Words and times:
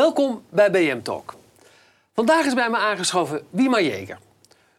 Welkom 0.00 0.42
bij 0.48 0.70
BM 0.70 1.02
Talk. 1.02 1.34
Vandaag 2.14 2.46
is 2.46 2.54
bij 2.54 2.70
me 2.70 2.76
aangeschoven 2.76 3.42
Wiema 3.50 3.80
Jeger. 3.80 4.18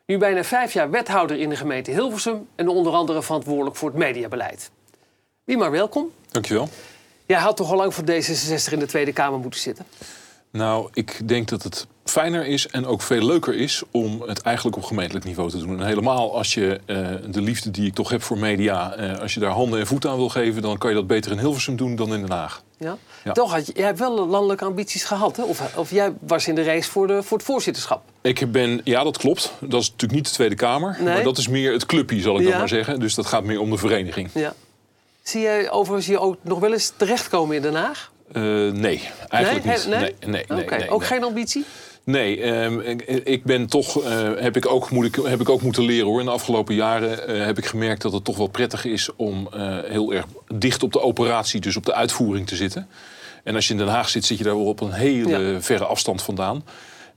Nu 0.06 0.18
bijna 0.18 0.44
vijf 0.44 0.74
jaar 0.74 0.90
wethouder 0.90 1.40
in 1.40 1.50
de 1.50 1.56
gemeente 1.56 1.92
Hilversum 1.92 2.48
en 2.56 2.68
onder 2.68 2.94
andere 2.94 3.24
verantwoordelijk 3.24 3.76
voor 3.76 3.90
het 3.90 3.98
mediabeleid. 3.98 4.72
Wiema, 5.44 5.70
welkom. 5.70 6.12
Dankjewel. 6.32 6.70
Jij 7.26 7.40
had 7.40 7.58
toch 7.58 7.72
al 7.72 7.78
lang 7.78 7.94
voor 7.94 8.04
D66 8.04 8.72
in 8.72 8.80
de 8.80 8.86
Tweede 8.86 9.14
Kamer 9.14 9.40
moeten 9.40 9.60
zitten? 9.60 9.86
Nou, 10.52 10.90
ik 10.94 11.28
denk 11.28 11.48
dat 11.48 11.64
het 11.64 11.88
fijner 12.04 12.46
is 12.46 12.68
en 12.68 12.86
ook 12.86 13.02
veel 13.02 13.26
leuker 13.26 13.56
is 13.56 13.84
om 13.92 14.22
het 14.22 14.42
eigenlijk 14.42 14.78
op 14.78 14.84
gemeentelijk 14.84 15.26
niveau 15.26 15.50
te 15.50 15.58
doen. 15.58 15.80
En 15.80 15.86
helemaal 15.86 16.38
als 16.38 16.54
je 16.54 16.80
uh, 16.86 17.08
de 17.32 17.42
liefde 17.42 17.72
die 17.72 17.88
ik 17.88 17.94
toch 17.94 18.10
heb 18.10 18.22
voor 18.22 18.38
media, 18.38 19.00
uh, 19.00 19.20
als 19.20 19.34
je 19.34 19.40
daar 19.40 19.52
handen 19.52 19.80
en 19.80 19.88
voeten 19.88 20.10
aan 20.10 20.18
wil 20.18 20.30
geven, 20.30 20.62
dan 20.62 20.78
kan 20.78 20.90
je 20.90 20.96
dat 20.96 21.08
beter 21.08 21.32
in 21.32 21.40
Hilversum 21.40 21.76
doen 21.76 21.96
dan 21.96 22.14
in 22.14 22.22
Den 22.22 22.32
Haag. 22.32 22.62
Ja? 22.82 22.98
ja. 23.24 23.32
Toch, 23.32 23.52
had 23.52 23.66
je, 23.68 23.74
jij 23.76 23.86
hebt 23.86 24.00
wel 24.00 24.28
landelijke 24.28 24.66
ambities 24.66 25.04
gehad, 25.04 25.38
hè? 25.38 25.44
Of, 25.44 25.76
of 25.76 25.92
jij 25.92 26.14
was 26.20 26.48
in 26.48 26.56
de 26.56 26.64
race 26.64 26.92
voor, 26.92 27.08
de, 27.08 27.24
voor 27.24 27.38
het 27.38 27.46
voorzitterschap? 27.46 28.04
Ik 28.22 28.52
ben, 28.52 28.82
ja, 28.84 29.04
dat 29.04 29.18
klopt. 29.18 29.52
Dat 29.60 29.82
is 29.82 29.90
natuurlijk 29.90 30.14
niet 30.14 30.28
de 30.28 30.34
Tweede 30.34 30.56
Kamer, 30.56 30.96
nee. 31.00 31.14
maar 31.14 31.24
dat 31.24 31.38
is 31.38 31.48
meer 31.48 31.74
het 31.74 31.86
clubje, 31.86 32.22
zal 32.22 32.36
ik 32.36 32.42
ja. 32.42 32.50
dan 32.50 32.60
maar 32.60 32.68
zeggen. 32.68 33.00
Dus 33.00 33.16
dat 33.16 33.26
gaat 33.26 33.44
meer 33.44 33.60
om 33.60 33.70
de 33.70 33.78
vereniging. 33.78 34.30
Ja. 34.34 34.54
Zie 35.22 35.42
jij 35.42 35.72
overigens 35.72 36.08
je 36.08 36.20
ook 36.20 36.36
nog 36.42 36.60
wel 36.60 36.72
eens 36.72 36.94
terechtkomen 36.98 37.56
in 37.56 37.62
Den 37.62 37.76
Haag? 37.76 38.12
Uh, 38.34 38.72
nee, 38.72 39.10
eigenlijk 39.28 39.66
nee? 39.66 39.78
niet. 39.78 39.88
Nee? 39.88 40.00
Nee, 40.00 40.14
nee, 40.20 40.46
nee, 40.48 40.64
okay. 40.64 40.80
nee 40.80 40.90
Ook 40.90 41.06
geen 41.06 41.24
ambitie? 41.24 41.66
Nee, 42.04 42.46
um, 42.46 42.80
ik, 43.24 43.44
ben 43.44 43.68
toch, 43.68 44.04
uh, 44.04 44.32
heb, 44.36 44.58
ik 44.58 44.68
ook, 44.68 44.90
moet 44.92 45.06
ik, 45.06 45.16
heb 45.24 45.42
ik 45.42 45.50
ook 45.50 45.62
moeten 45.62 45.84
leren 45.84 46.06
hoor. 46.06 46.20
In 46.20 46.26
de 46.26 46.32
afgelopen 46.32 46.76
jaren 46.76 47.36
uh, 47.36 47.46
heb 47.46 47.58
ik 47.58 47.66
gemerkt 47.66 48.02
dat 48.02 48.14
het 48.14 48.24
toch 48.24 48.38
wel 48.38 48.48
prettig 48.48 48.86
is 48.86 49.10
om 49.16 49.50
uh, 49.56 49.78
heel 49.84 50.14
erg 50.14 50.26
dicht 50.56 50.84
op 50.84 50.94
de 50.94 51.02
operatie, 51.02 51.62
dus 51.62 51.76
op 51.76 51.86
de 51.86 51.94
uitvoering 51.94 52.48
te 52.48 52.56
zitten. 52.56 52.88
En 53.44 53.56
als 53.56 53.68
je 53.68 53.74
in 53.74 53.80
Den 53.80 53.88
Haag 53.88 54.10
zit, 54.10 54.26
zit 54.26 54.38
je 54.38 54.44
daar 54.44 54.56
wel 54.56 54.66
op 54.66 54.82
een 54.82 54.92
hele 54.92 55.40
ja. 55.40 55.62
verre 55.62 55.86
afstand 55.86 56.22
vandaan. 56.22 56.64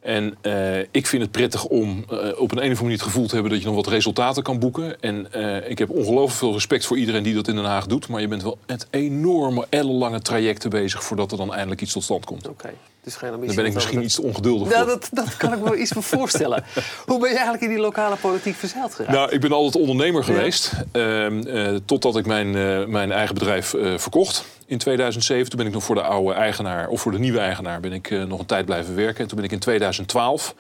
En 0.01 0.37
uh, 0.43 0.79
ik 0.79 1.07
vind 1.07 1.23
het 1.23 1.31
prettig 1.31 1.65
om 1.65 2.05
uh, 2.11 2.19
op 2.19 2.19
een, 2.19 2.39
een 2.39 2.49
of 2.49 2.59
andere 2.59 2.75
manier 2.75 2.93
het 2.93 3.03
gevoel 3.03 3.27
te 3.27 3.35
hebben 3.35 3.53
dat 3.53 3.61
je 3.61 3.67
nog 3.67 3.77
wat 3.77 3.87
resultaten 3.87 4.43
kan 4.43 4.59
boeken. 4.59 5.01
En 5.01 5.27
uh, 5.37 5.71
ik 5.71 5.79
heb 5.79 5.91
ongelooflijk 5.91 6.39
veel 6.39 6.53
respect 6.53 6.87
voor 6.87 6.97
iedereen 6.97 7.23
die 7.23 7.35
dat 7.35 7.49
in 7.49 7.55
Den 7.55 7.65
Haag 7.65 7.87
doet. 7.87 8.09
Maar 8.09 8.21
je 8.21 8.29
bent 8.29 8.43
wel 8.43 8.59
met 8.67 8.87
enorme, 8.91 9.67
ellenlange 9.69 10.21
trajecten 10.21 10.71
bezig 10.71 11.05
voordat 11.05 11.33
er 11.33 11.39
dan 11.39 11.55
eindelijk 11.55 11.81
iets 11.81 11.93
tot 11.93 12.03
stand 12.03 12.25
komt. 12.25 12.49
Oké. 12.49 12.67
Okay. 12.67 12.75
Dus 13.05 13.15
geen 13.15 13.31
Dan 13.31 13.55
ben 13.55 13.65
ik 13.65 13.75
misschien 13.75 14.03
iets 14.03 14.15
te 14.15 14.23
ongeduldig 14.23 14.73
voor. 14.73 14.87
Dat, 14.87 15.09
dat 15.13 15.37
kan 15.37 15.53
ik 15.53 15.61
me 15.61 15.77
iets 15.77 15.91
voor 15.91 16.03
voorstellen. 16.03 16.65
Hoe 17.07 17.19
ben 17.19 17.29
je 17.29 17.35
eigenlijk 17.35 17.63
in 17.63 17.69
die 17.69 17.79
lokale 17.79 18.17
politiek 18.17 18.55
verzeild 18.55 18.95
geraakt? 18.95 19.15
Nou, 19.15 19.31
ik 19.31 19.41
ben 19.41 19.53
altijd 19.53 19.77
ondernemer 19.77 20.25
geweest. 20.25 20.73
Ja. 20.93 21.31
Uh, 21.31 21.79
totdat 21.85 22.17
ik 22.17 22.27
mijn, 22.27 22.47
uh, 22.47 22.85
mijn 22.87 23.13
eigen 23.13 23.35
bedrijf 23.35 23.75
uh, 23.75 23.99
verkocht 23.99 24.45
in 24.67 24.79
2007. 24.79 25.49
Toen 25.49 25.59
ben 25.59 25.67
ik 25.67 25.73
nog 25.73 25.85
voor 25.85 25.95
de 25.95 26.03
oude 26.03 26.35
eigenaar, 26.35 26.89
of 26.89 27.01
voor 27.01 27.13
de 27.13 27.19
nieuwe 27.19 27.39
eigenaar, 27.39 27.81
ben 27.81 27.93
ik 27.93 28.11
nog 28.11 28.39
een 28.39 28.47
tijd 28.47 28.65
blijven 28.65 28.95
werken. 28.95 29.21
En 29.21 29.27
toen 29.27 29.37
ben 29.37 29.47
ik 29.47 29.53
in 29.53 29.59
2012 29.59 30.55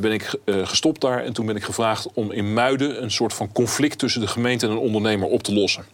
ben 0.00 0.12
ik 0.12 0.34
gestopt 0.46 1.00
daar. 1.00 1.24
En 1.24 1.32
toen 1.32 1.46
ben 1.46 1.56
ik 1.56 1.64
gevraagd 1.64 2.08
om 2.14 2.32
in 2.32 2.52
Muiden 2.52 3.02
een 3.02 3.10
soort 3.10 3.32
van 3.32 3.52
conflict 3.52 3.98
tussen 3.98 4.20
de 4.20 4.26
gemeente 4.26 4.66
en 4.66 4.72
een 4.72 4.78
ondernemer 4.78 5.28
op 5.28 5.42
te 5.42 5.54
lossen. 5.54 5.84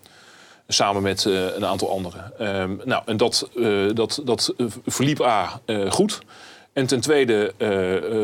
Samen 0.73 1.03
met 1.03 1.25
uh, 1.25 1.57
een 1.57 1.67
aantal 1.67 1.91
anderen. 1.91 2.33
Um, 2.41 2.81
nou, 2.85 3.03
en 3.07 3.17
dat, 3.17 3.49
uh, 3.55 3.95
dat, 3.95 4.21
dat 4.25 4.55
verliep 4.87 5.21
A 5.21 5.61
uh, 5.67 5.91
goed. 5.91 6.19
En 6.73 6.87
ten 6.87 7.01
tweede 7.01 7.53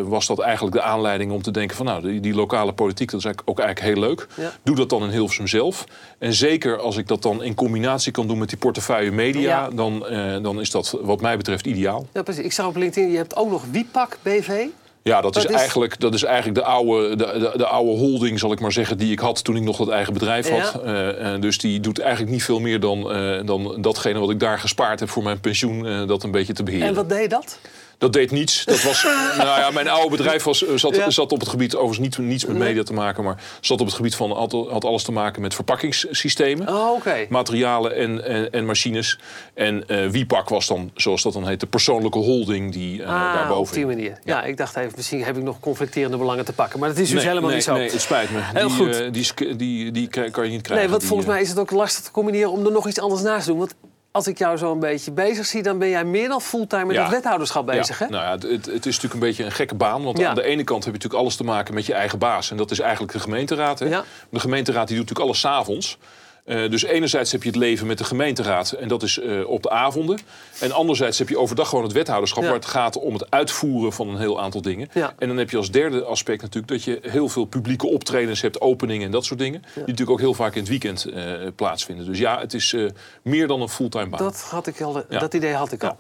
was 0.08 0.26
dat 0.26 0.38
eigenlijk 0.38 0.76
de 0.76 0.82
aanleiding 0.82 1.32
om 1.32 1.42
te 1.42 1.50
denken 1.50 1.76
van... 1.76 1.86
nou, 1.86 2.02
die, 2.02 2.20
die 2.20 2.34
lokale 2.34 2.72
politiek, 2.72 3.10
dat 3.10 3.18
is 3.18 3.24
eigenlijk 3.24 3.58
ook 3.58 3.64
eigenlijk 3.64 3.94
heel 3.94 4.08
leuk. 4.08 4.26
Ja. 4.36 4.52
Doe 4.62 4.76
dat 4.76 4.88
dan 4.88 5.02
in 5.02 5.10
Hilversum 5.10 5.46
zelf. 5.46 5.84
En 6.18 6.32
zeker 6.32 6.78
als 6.78 6.96
ik 6.96 7.08
dat 7.08 7.22
dan 7.22 7.42
in 7.42 7.54
combinatie 7.54 8.12
kan 8.12 8.26
doen 8.26 8.38
met 8.38 8.48
die 8.48 8.58
portefeuille 8.58 9.10
media... 9.10 9.40
Ja. 9.40 9.70
Dan, 9.70 10.04
dan 10.42 10.60
is 10.60 10.70
dat 10.70 10.98
wat 11.00 11.20
mij 11.20 11.36
betreft 11.36 11.66
ideaal. 11.66 12.06
Ja, 12.12 12.22
precies. 12.22 12.44
Ik 12.44 12.52
zag 12.52 12.66
op 12.66 12.76
LinkedIn, 12.76 13.10
je 13.10 13.16
hebt 13.16 13.36
ook 13.36 13.50
nog 13.50 13.62
Wiepak 13.70 14.18
BV... 14.22 14.66
Ja, 15.06 15.20
dat 15.20 15.36
is, 15.36 15.44
is, 15.44 15.50
Eigenlijk, 15.50 16.00
dat 16.00 16.14
is 16.14 16.22
eigenlijk 16.22 16.54
de 16.54 16.64
oude, 16.64 17.16
de, 17.16 17.24
de, 17.24 17.52
de, 17.56 17.66
oude 17.66 17.90
holding, 17.90 18.38
zal 18.38 18.52
ik 18.52 18.60
maar 18.60 18.72
zeggen, 18.72 18.98
die 18.98 19.12
ik 19.12 19.18
had 19.18 19.44
toen 19.44 19.56
ik 19.56 19.62
nog 19.62 19.76
dat 19.76 19.88
eigen 19.88 20.12
bedrijf 20.12 20.48
had. 20.48 20.80
Ja. 20.84 21.34
Uh, 21.34 21.40
dus 21.40 21.58
die 21.58 21.80
doet 21.80 21.98
eigenlijk 21.98 22.32
niet 22.32 22.44
veel 22.44 22.60
meer 22.60 22.80
dan, 22.80 23.16
uh, 23.16 23.40
dan 23.44 23.76
datgene 23.80 24.18
wat 24.18 24.30
ik 24.30 24.40
daar 24.40 24.58
gespaard 24.58 25.00
heb 25.00 25.08
voor 25.08 25.22
mijn 25.22 25.40
pensioen, 25.40 25.84
uh, 25.84 26.06
dat 26.06 26.22
een 26.22 26.30
beetje 26.30 26.52
te 26.52 26.62
beheren. 26.62 26.88
En 26.88 26.94
wat 26.94 27.08
deed 27.08 27.30
dat? 27.30 27.58
Dat 27.98 28.12
deed 28.12 28.30
niets. 28.30 28.64
Dat 28.64 28.82
was, 28.82 29.02
nou 29.38 29.60
ja, 29.60 29.70
mijn 29.70 29.88
oude 29.88 30.16
bedrijf 30.16 30.42
was, 30.42 30.58
zat, 30.74 30.96
ja. 30.96 31.10
zat 31.10 31.32
op 31.32 31.40
het 31.40 31.48
gebied, 31.48 31.74
overigens 31.74 31.98
niet, 31.98 32.28
niets 32.28 32.44
met 32.44 32.56
media 32.56 32.82
te 32.82 32.92
maken, 32.92 33.24
maar 33.24 33.42
zat 33.60 33.80
op 33.80 33.86
het 33.86 33.94
gebied 33.94 34.14
van, 34.14 34.32
had, 34.32 34.52
had 34.52 34.84
alles 34.84 35.02
te 35.02 35.12
maken 35.12 35.42
met 35.42 35.54
verpakkingssystemen. 35.54 36.68
Oh, 36.68 36.92
okay. 36.92 37.26
Materialen 37.28 37.94
en, 37.96 38.24
en, 38.24 38.52
en, 38.52 38.66
machines. 38.66 39.18
En 39.54 39.84
uh, 39.86 40.08
Wiepak 40.08 40.48
was 40.48 40.66
dan, 40.66 40.90
zoals 40.94 41.22
dat 41.22 41.32
dan 41.32 41.48
heet, 41.48 41.60
de 41.60 41.66
persoonlijke 41.66 42.18
holding 42.18 42.72
die 42.72 43.00
uh, 43.00 43.06
ah, 43.06 43.34
daarboven. 43.34 43.68
op 43.68 43.72
die 43.72 43.86
manier. 43.86 44.10
Ja, 44.10 44.18
ja 44.24 44.44
ik 44.44 44.56
dacht 44.56 44.76
even, 44.76 44.92
misschien 44.96 45.24
heb 45.24 45.36
ik 45.36 45.42
nog 45.42 45.60
conflicterende 45.60 46.16
belangen 46.16 46.44
te 46.44 46.52
pakken. 46.52 46.78
Maar 46.78 46.88
dat 46.88 46.98
is 46.98 47.10
dus 47.10 47.16
nee, 47.16 47.26
helemaal 47.26 47.48
nee, 47.48 47.56
niet 47.56 47.64
zo. 47.64 47.74
Nee, 47.74 47.90
het 47.90 48.00
spijt 48.00 48.30
me. 48.30 48.40
Heel 48.42 48.68
die, 48.68 48.76
goed. 48.76 49.00
Uh, 49.00 49.12
die, 49.12 49.56
die, 49.56 49.90
die, 49.92 50.08
kan 50.08 50.44
je 50.44 50.50
niet 50.50 50.62
krijgen. 50.62 50.76
Nee, 50.76 50.88
want 50.88 51.00
die, 51.00 51.08
volgens 51.08 51.28
mij 51.28 51.40
is 51.40 51.48
het 51.48 51.58
ook 51.58 51.70
lastig 51.70 52.04
te 52.04 52.10
combineren 52.10 52.50
om 52.50 52.66
er 52.66 52.72
nog 52.72 52.88
iets 52.88 53.00
anders 53.00 53.22
naast 53.22 53.44
te 53.44 53.50
doen. 53.50 53.58
Want 53.58 53.74
als 54.16 54.26
ik 54.26 54.38
jou 54.38 54.56
zo 54.56 54.72
een 54.72 54.78
beetje 54.78 55.12
bezig 55.12 55.46
zie, 55.46 55.62
dan 55.62 55.78
ben 55.78 55.88
jij 55.88 56.04
meer 56.04 56.28
dan 56.28 56.40
fulltime 56.40 56.84
met 56.84 56.96
Ja. 56.96 57.02
het 57.02 57.10
wethouderschap 57.10 57.66
bezig, 57.66 57.98
ja. 57.98 58.04
hè? 58.04 58.10
Nou 58.10 58.24
ja, 58.24 58.48
het, 58.48 58.66
het 58.66 58.86
is 58.86 58.94
natuurlijk 58.94 59.14
een 59.14 59.18
beetje 59.20 59.44
een 59.44 59.52
gekke 59.52 59.74
baan. 59.74 60.02
Want 60.04 60.18
Ja. 60.18 60.28
aan 60.28 60.34
de 60.34 60.42
ene 60.42 60.64
kant 60.64 60.84
heb 60.84 60.92
je 60.94 60.98
natuurlijk 60.98 61.20
alles 61.22 61.36
te 61.36 61.44
maken 61.44 61.74
met 61.74 61.86
je 61.86 61.94
eigen 61.94 62.18
baas. 62.18 62.50
En 62.50 62.56
dat 62.56 62.70
is 62.70 62.80
eigenlijk 62.80 63.12
de 63.12 63.18
gemeenteraad. 63.20 63.78
Hè? 63.78 63.88
De 64.30 64.40
gemeenteraad 64.40 64.88
die 64.88 64.96
doet 64.96 65.08
natuurlijk 65.08 65.20
alles 65.28 65.40
s'avonds. 65.40 65.98
Uh, 66.46 66.70
dus 66.70 66.84
enerzijds 66.84 67.32
heb 67.32 67.42
je 67.42 67.48
het 67.48 67.58
leven 67.58 67.86
met 67.86 67.98
de 67.98 68.04
gemeenteraad 68.04 68.72
en 68.72 68.88
dat 68.88 69.02
is 69.02 69.18
uh, 69.18 69.48
op 69.48 69.62
de 69.62 69.70
avonden. 69.70 70.18
En 70.60 70.72
anderzijds 70.72 71.18
heb 71.18 71.28
je 71.28 71.38
overdag 71.38 71.68
gewoon 71.68 71.84
het 71.84 71.92
wethouderschap... 71.92 72.42
Ja. 72.42 72.48
waar 72.48 72.58
het 72.58 72.68
gaat 72.68 72.98
om 72.98 73.12
het 73.12 73.30
uitvoeren 73.30 73.92
van 73.92 74.08
een 74.08 74.18
heel 74.18 74.40
aantal 74.40 74.62
dingen. 74.62 74.88
Ja. 74.92 75.14
En 75.18 75.28
dan 75.28 75.36
heb 75.36 75.50
je 75.50 75.56
als 75.56 75.70
derde 75.70 76.04
aspect 76.04 76.42
natuurlijk... 76.42 76.72
dat 76.72 76.84
je 76.84 76.98
heel 77.02 77.28
veel 77.28 77.44
publieke 77.44 77.86
optredens 77.86 78.40
hebt, 78.40 78.60
openingen 78.60 79.06
en 79.06 79.10
dat 79.12 79.24
soort 79.24 79.38
dingen... 79.38 79.60
die 79.60 79.80
natuurlijk 79.80 80.10
ook 80.10 80.20
heel 80.20 80.34
vaak 80.34 80.54
in 80.54 80.60
het 80.60 80.68
weekend 80.68 81.06
uh, 81.06 81.32
plaatsvinden. 81.56 82.06
Dus 82.06 82.18
ja, 82.18 82.40
het 82.40 82.54
is 82.54 82.76
meer 83.22 83.46
dan 83.46 83.60
een 83.60 83.68
fulltime 83.68 84.08
baan. 84.08 84.18
Dat, 84.18 84.40
had 84.50 84.66
ik 84.66 84.80
al, 84.80 85.04
dat 85.08 85.34
idee 85.34 85.52
had 85.54 85.72
ik 85.72 85.82
Ja. 85.82 85.88
al. 85.88 85.96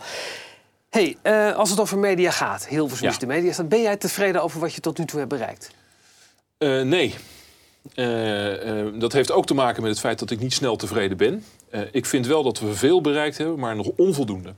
hey, 0.90 1.16
eh, 1.22 1.56
als 1.56 1.70
het 1.70 1.80
over 1.80 1.98
media 1.98 2.30
gaat, 2.30 2.66
heel 2.66 2.88
veel 2.88 3.18
de 3.18 3.26
media 3.26 3.52
staat, 3.52 3.68
ben 3.68 3.82
jij 3.82 3.96
tevreden 3.96 4.42
over 4.42 4.60
wat 4.60 4.74
je 4.74 4.80
tot 4.80 4.98
nu 4.98 5.04
toe 5.04 5.18
hebt 5.18 5.30
bereikt? 5.30 5.70
Nee. 6.84 7.14
Uh, 7.94 8.84
uh, 8.84 9.00
dat 9.00 9.12
heeft 9.12 9.32
ook 9.32 9.46
te 9.46 9.54
maken 9.54 9.82
met 9.82 9.90
het 9.90 10.00
feit 10.00 10.18
dat 10.18 10.30
ik 10.30 10.40
niet 10.40 10.52
snel 10.52 10.76
tevreden 10.76 11.16
ben. 11.16 11.44
Uh, 11.70 11.80
ik 11.90 12.06
vind 12.06 12.26
wel 12.26 12.42
dat 12.42 12.60
we 12.60 12.74
veel 12.74 13.00
bereikt 13.00 13.38
hebben, 13.38 13.58
maar 13.58 13.76
nog 13.76 13.90
onvoldoende. 13.96 14.54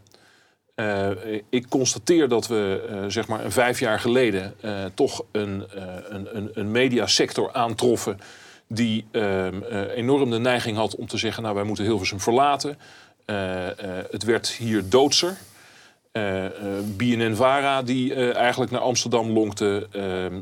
Ik 1.48 1.68
constateer 1.68 2.28
dat 2.28 2.46
we 2.46 3.04
zeg 3.08 3.28
maar 3.28 3.44
een 3.44 3.52
vijf 3.52 3.80
jaar 3.80 4.00
geleden 4.00 4.54
toch 4.94 5.24
een, 5.32 5.64
een, 6.08 6.50
een, 6.52 6.70
mediasector 6.70 7.52
aantroffen 7.52 8.18
die 8.68 9.06
enorm 9.94 10.30
de 10.30 10.38
neiging 10.38 10.76
had 10.76 10.96
om 10.96 11.06
te 11.06 11.16
zeggen: 11.16 11.42
Nou, 11.42 11.54
wij 11.54 11.64
moeten 11.64 11.84
Hilversum 11.84 12.20
verlaten. 12.20 12.78
het 14.10 14.24
werd 14.24 14.48
hier 14.48 14.88
doodser. 14.88 15.36
Uh, 16.18 16.44
uh, 16.44 16.50
BNN-Vara 16.96 17.82
die 17.82 18.14
uh, 18.14 18.36
eigenlijk 18.36 18.70
naar 18.70 18.80
Amsterdam 18.80 19.30
lonkte. 19.30 19.86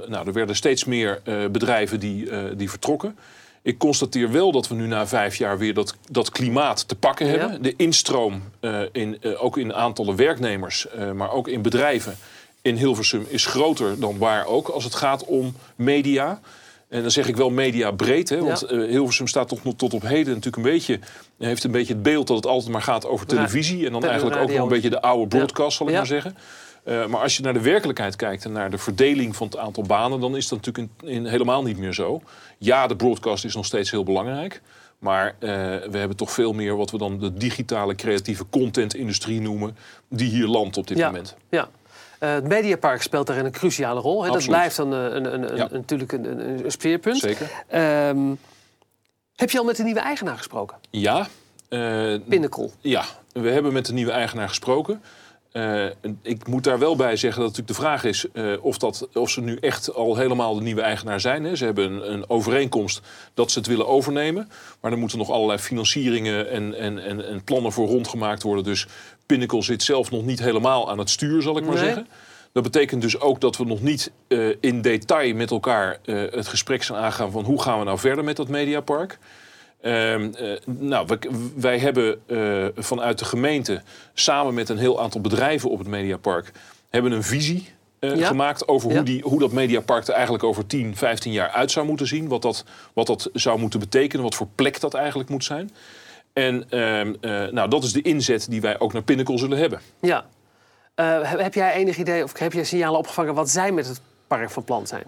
nou, 0.08 0.26
er 0.26 0.32
werden 0.32 0.56
steeds 0.56 0.84
meer 0.84 1.20
bedrijven 1.50 2.00
die, 2.00 2.28
die 2.56 2.70
vertrokken. 2.70 3.18
Ik 3.62 3.78
constateer 3.78 4.32
wel 4.32 4.52
dat 4.52 4.68
we 4.68 4.74
nu 4.74 4.86
na 4.86 5.06
vijf 5.06 5.36
jaar 5.36 5.58
weer 5.58 5.74
dat, 5.74 5.96
dat 6.10 6.30
klimaat 6.30 6.88
te 6.88 6.96
pakken 6.96 7.28
hebben. 7.28 7.52
Ja. 7.52 7.58
De 7.58 7.74
instroom, 7.76 8.42
in, 8.92 9.18
ook 9.38 9.58
in 9.58 9.74
aantallen 9.74 10.16
werknemers, 10.16 10.86
maar 11.14 11.32
ook 11.32 11.48
in 11.48 11.62
bedrijven 11.62 12.16
in 12.66 12.76
Hilversum 12.76 13.26
is 13.28 13.46
groter 13.46 14.00
dan 14.00 14.18
waar 14.18 14.46
ook 14.46 14.68
als 14.68 14.84
het 14.84 14.94
gaat 14.94 15.24
om 15.24 15.54
media. 15.76 16.40
En 16.88 17.02
dan 17.02 17.10
zeg 17.10 17.28
ik 17.28 17.36
wel 17.36 17.50
media 17.50 17.90
breed, 17.90 18.28
hè, 18.28 18.40
want 18.40 18.64
Ja. 18.68 18.76
uh, 18.76 18.88
Hilversum 18.90 19.26
staat 19.26 19.48
toch 19.48 19.64
nog 19.64 19.74
tot 19.74 19.94
op 19.94 20.02
heden 20.02 20.34
natuurlijk 20.34 20.56
een 20.56 20.72
beetje, 20.72 20.98
heeft 21.38 21.64
een 21.64 21.70
beetje 21.70 21.92
het 21.92 22.02
beeld 22.02 22.26
dat 22.26 22.36
het 22.36 22.46
altijd 22.46 22.72
maar 22.72 22.82
gaat 22.82 23.06
over 23.06 23.26
televisie. 23.26 23.86
En 23.86 23.92
dan 23.92 24.04
eigenlijk 24.04 24.36
ook 24.36 24.50
nog 24.50 24.62
een 24.62 24.68
beetje 24.68 24.90
de 24.90 25.00
oude 25.00 25.26
broadcast, 25.26 25.76
zal 25.76 25.88
ik 25.88 25.94
maar 25.94 26.06
zeggen. 26.06 26.36
Uh, 26.84 27.06
maar 27.06 27.20
als 27.20 27.36
je 27.36 27.42
naar 27.42 27.52
de 27.52 27.60
werkelijkheid 27.60 28.16
kijkt 28.16 28.44
en 28.44 28.52
naar 28.52 28.70
de 28.70 28.78
verdeling 28.78 29.36
van 29.36 29.46
het 29.46 29.56
aantal 29.56 29.82
banen, 29.82 30.20
dan 30.20 30.36
is 30.36 30.48
dat 30.48 30.66
natuurlijk 30.66 30.92
in, 31.02 31.08
in 31.08 31.26
helemaal 31.26 31.62
niet 31.62 31.78
meer 31.78 31.92
zo. 31.92 32.22
Ja, 32.58 32.86
de 32.86 32.96
broadcast 32.96 33.44
is 33.44 33.54
nog 33.54 33.66
steeds 33.66 33.90
heel 33.90 34.04
belangrijk. 34.04 34.62
Maar 34.98 35.26
uh, 35.26 35.50
we 35.90 35.98
hebben 35.98 36.16
toch 36.16 36.30
veel 36.30 36.52
meer 36.52 36.76
wat 36.76 36.90
we 36.90 36.98
dan 36.98 37.18
de 37.18 37.32
digitale 37.34 37.94
creatieve 37.94 38.44
content-industrie 38.50 39.40
noemen, 39.40 39.76
die 40.08 40.30
hier 40.30 40.46
landt 40.46 40.76
op 40.76 40.86
dit 40.86 40.98
ja. 40.98 41.06
moment. 41.06 41.36
Ja. 41.50 41.68
Uh, 42.20 42.32
het 42.32 42.48
Mediapark 42.48 43.02
speelt 43.02 43.26
daarin 43.26 43.44
een 43.44 43.52
cruciale 43.52 44.00
rol. 44.00 44.24
Hè? 44.24 44.30
Dat 44.30 44.46
blijft 44.46 44.78
een, 44.78 44.90
een, 44.90 45.34
een, 45.34 45.50
een, 45.50 45.56
Ja. 45.56 45.68
natuurlijk 45.70 46.12
een, 46.12 46.24
een, 46.24 46.64
een 46.64 46.70
speerpunt. 46.70 47.18
Zeker. 47.18 47.50
Ehm, 47.68 48.34
heb 49.36 49.50
je 49.50 49.58
al 49.58 49.64
met 49.64 49.76
de 49.76 49.82
nieuwe 49.82 50.00
eigenaar 50.00 50.36
gesproken? 50.36 50.76
Ja. 50.90 51.26
Uh, 51.70 52.14
Pinnacle. 52.28 52.70
Ja, 52.80 53.04
we 53.32 53.50
hebben 53.50 53.72
met 53.72 53.86
de 53.86 53.92
nieuwe 53.92 54.12
eigenaar 54.12 54.48
gesproken. 54.48 55.02
Uh, 55.56 55.86
ik 56.22 56.46
moet 56.46 56.64
daar 56.64 56.78
wel 56.78 56.96
bij 56.96 57.16
zeggen 57.16 57.42
dat 57.42 57.50
natuurlijk 57.50 57.78
de 57.78 57.84
vraag 57.84 58.04
is 58.04 58.26
uh, 58.32 58.64
of, 58.64 58.78
dat, 58.78 59.08
of 59.12 59.30
ze 59.30 59.40
nu 59.40 59.56
echt 59.56 59.94
al 59.94 60.16
helemaal 60.16 60.54
de 60.54 60.62
nieuwe 60.62 60.80
eigenaar 60.80 61.20
zijn. 61.20 61.44
Hè. 61.44 61.56
Ze 61.56 61.64
hebben 61.64 61.92
een, 61.92 62.12
een, 62.12 62.30
overeenkomst 62.30 63.00
dat 63.34 63.50
ze 63.50 63.58
het 63.58 63.68
willen 63.68 63.86
overnemen. 63.86 64.48
Maar 64.80 64.92
er 64.92 64.98
moeten 64.98 65.18
nog 65.18 65.30
allerlei 65.30 65.58
financieringen 65.58 66.50
en, 66.50 66.74
en, 66.74 66.98
en, 66.98 67.26
en, 67.26 67.44
plannen 67.44 67.72
voor 67.72 67.88
rondgemaakt 67.88 68.42
worden. 68.42 68.64
Dus 68.64 68.86
Pinnacle 69.26 69.62
zit 69.62 69.82
zelf 69.82 70.10
nog 70.10 70.24
niet 70.24 70.40
helemaal 70.40 70.90
aan 70.90 70.98
het 70.98 71.10
stuur, 71.10 71.42
zal 71.42 71.58
ik 71.58 71.64
maar 71.64 71.78
zeggen. 71.78 72.06
Dat 72.52 72.62
betekent 72.62 73.02
dus 73.02 73.20
ook 73.20 73.40
dat 73.40 73.56
we 73.56 73.64
nog 73.64 73.82
niet 73.82 74.10
uh, 74.28 74.54
in 74.60 74.82
detail 74.82 75.34
met 75.34 75.50
elkaar 75.50 75.98
het 76.06 76.48
gesprek 76.48 76.82
zijn 76.82 76.98
aangaan 76.98 77.30
van 77.30 77.44
hoe 77.44 77.62
gaan 77.62 77.78
we 77.78 77.84
nou 77.84 77.98
verder 77.98 78.24
met 78.24 78.36
dat 78.36 78.48
mediapark. 78.48 79.18
Uh, 79.82 80.14
nou, 80.66 81.18
wij, 81.56 81.78
hebben 81.78 82.20
vanuit 82.76 83.18
de 83.18 83.24
gemeente 83.24 83.82
samen 84.14 84.54
met 84.54 84.68
een 84.68 84.78
heel 84.78 85.00
aantal 85.00 85.20
bedrijven 85.20 85.70
op 85.70 85.78
het 85.78 85.88
Mediapark 85.88 86.52
hebben 86.90 87.12
een 87.12 87.22
visie 87.22 87.68
gemaakt 88.00 88.68
over 88.68 88.92
hoe, 88.92 89.02
die, 89.02 89.22
hoe 89.22 89.38
dat 89.38 89.52
Mediapark 89.52 90.06
er 90.06 90.14
eigenlijk 90.14 90.44
over 90.44 90.66
10, 90.66 90.96
15 90.96 91.32
jaar 91.32 91.50
uit 91.50 91.70
zou 91.70 91.86
moeten 91.86 92.06
zien. 92.06 92.28
Wat 92.28 92.42
dat, 92.42 92.64
wat 92.92 93.06
dat 93.06 93.30
zou 93.32 93.58
moeten 93.58 93.80
betekenen, 93.80 94.24
wat 94.24 94.34
voor 94.34 94.48
plek 94.54 94.80
dat 94.80 94.94
eigenlijk 94.94 95.28
moet 95.28 95.44
zijn. 95.44 95.70
En 96.36 96.64
ehm, 96.70 97.14
nou, 97.54 97.68
dat 97.68 97.84
is 97.84 97.92
de 97.92 98.02
inzet 98.02 98.46
die 98.50 98.60
wij 98.60 98.78
ook 98.78 98.92
naar 98.92 99.02
Pinnacle 99.02 99.38
zullen 99.38 99.58
hebben. 99.58 99.80
Ja. 100.00 100.26
heb 101.22 101.54
jij 101.54 101.72
enig 101.72 101.96
idee 101.96 102.22
of 102.22 102.38
heb 102.38 102.52
jij 102.52 102.64
signalen 102.64 102.98
opgevangen 102.98 103.34
wat 103.34 103.50
zij 103.50 103.72
met 103.72 103.88
het 103.88 104.00
park 104.26 104.50
van 104.50 104.64
plan 104.64 104.86
zijn? 104.86 105.04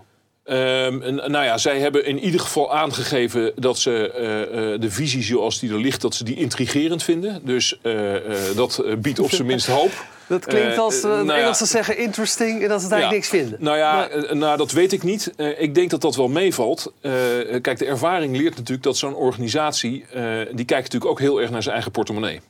Um, 0.51 1.15
nou 1.15 1.45
ja, 1.45 1.59
zij 1.59 1.81
hebben 1.81 2.07
in 2.07 2.19
ieder 2.19 2.41
geval 2.41 2.75
aangegeven 2.75 3.53
dat 3.57 3.79
ze 3.79 4.13
uh, 4.17 4.73
uh, 4.73 4.81
de 4.81 4.91
visie 4.91 5.23
zoals 5.23 5.59
die 5.59 5.73
er 5.73 5.81
ligt, 5.81 6.01
dat 6.01 6.15
ze 6.15 6.25
die 6.25 6.37
intrigerend 6.37 7.03
vinden. 7.03 7.41
Dus 7.45 7.79
uh, 7.83 8.15
dat 8.57 8.85
biedt 8.99 9.19
op 9.19 9.31
zijn 9.31 9.47
minst 9.47 9.67
hoop. 9.67 9.91
Dat 10.29 10.47
klinkt 10.47 10.79
als 10.79 11.01
de 11.01 11.09
nou 11.09 11.31
Engelsen 11.31 11.67
ja, 11.67 11.73
zeggen 11.73 11.99
interesting 11.99 12.63
en 12.63 12.69
dat 12.69 12.83
ze 12.83 12.89
daar 12.89 13.01
ja, 13.01 13.11
niks 13.11 13.29
vinden. 13.29 13.59
Nou 13.61 13.77
ja, 13.77 13.93
maar... 13.93 14.37
nou, 14.37 14.57
dat 14.57 14.73
weet 14.73 14.93
ik 14.93 15.03
niet. 15.03 15.33
ik 15.59 15.75
denk 15.75 15.91
dat 15.91 16.01
dat 16.01 16.17
wel 16.17 16.29
meevalt. 16.29 16.93
kijk, 17.63 17.79
de 17.79 17.87
ervaring 17.87 18.37
leert 18.37 18.57
natuurlijk 18.57 18.83
dat 18.83 18.97
zo'n 18.97 19.15
organisatie, 19.15 20.05
die 20.53 20.65
kijkt 20.65 20.93
natuurlijk 20.93 21.11
ook 21.11 21.21
heel 21.21 21.41
erg 21.41 21.51
naar 21.51 21.63
zijn 21.63 21.75
eigen 21.75 21.93
portemonnee. 21.93 22.41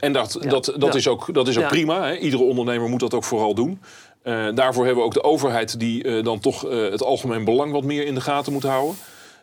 en 0.00 0.12
dat, 0.12 0.38
dat, 0.40 0.74
dat, 0.76 0.94
is 0.94 1.08
ook, 1.08 1.34
dat 1.34 1.48
is 1.48 1.58
ook 1.58 1.68
prima. 1.68 2.06
Hè? 2.06 2.16
Iedere 2.16 2.42
ondernemer 2.42 2.88
moet 2.88 3.00
dat 3.00 3.14
ook 3.14 3.24
vooral 3.24 3.54
doen. 3.54 3.80
Uh, 4.26 4.46
daarvoor 4.54 4.84
hebben 4.84 5.02
we 5.02 5.08
ook 5.08 5.14
de 5.14 5.22
overheid 5.22 5.78
die 5.78 6.04
uh, 6.04 6.24
dan 6.24 6.38
toch 6.38 6.66
uh, 6.66 6.90
het 6.90 7.02
algemeen 7.02 7.44
belang 7.44 7.72
wat 7.72 7.84
meer 7.84 8.06
in 8.06 8.14
de 8.14 8.20
gaten 8.20 8.52
moet 8.52 8.62
houden. 8.62 8.96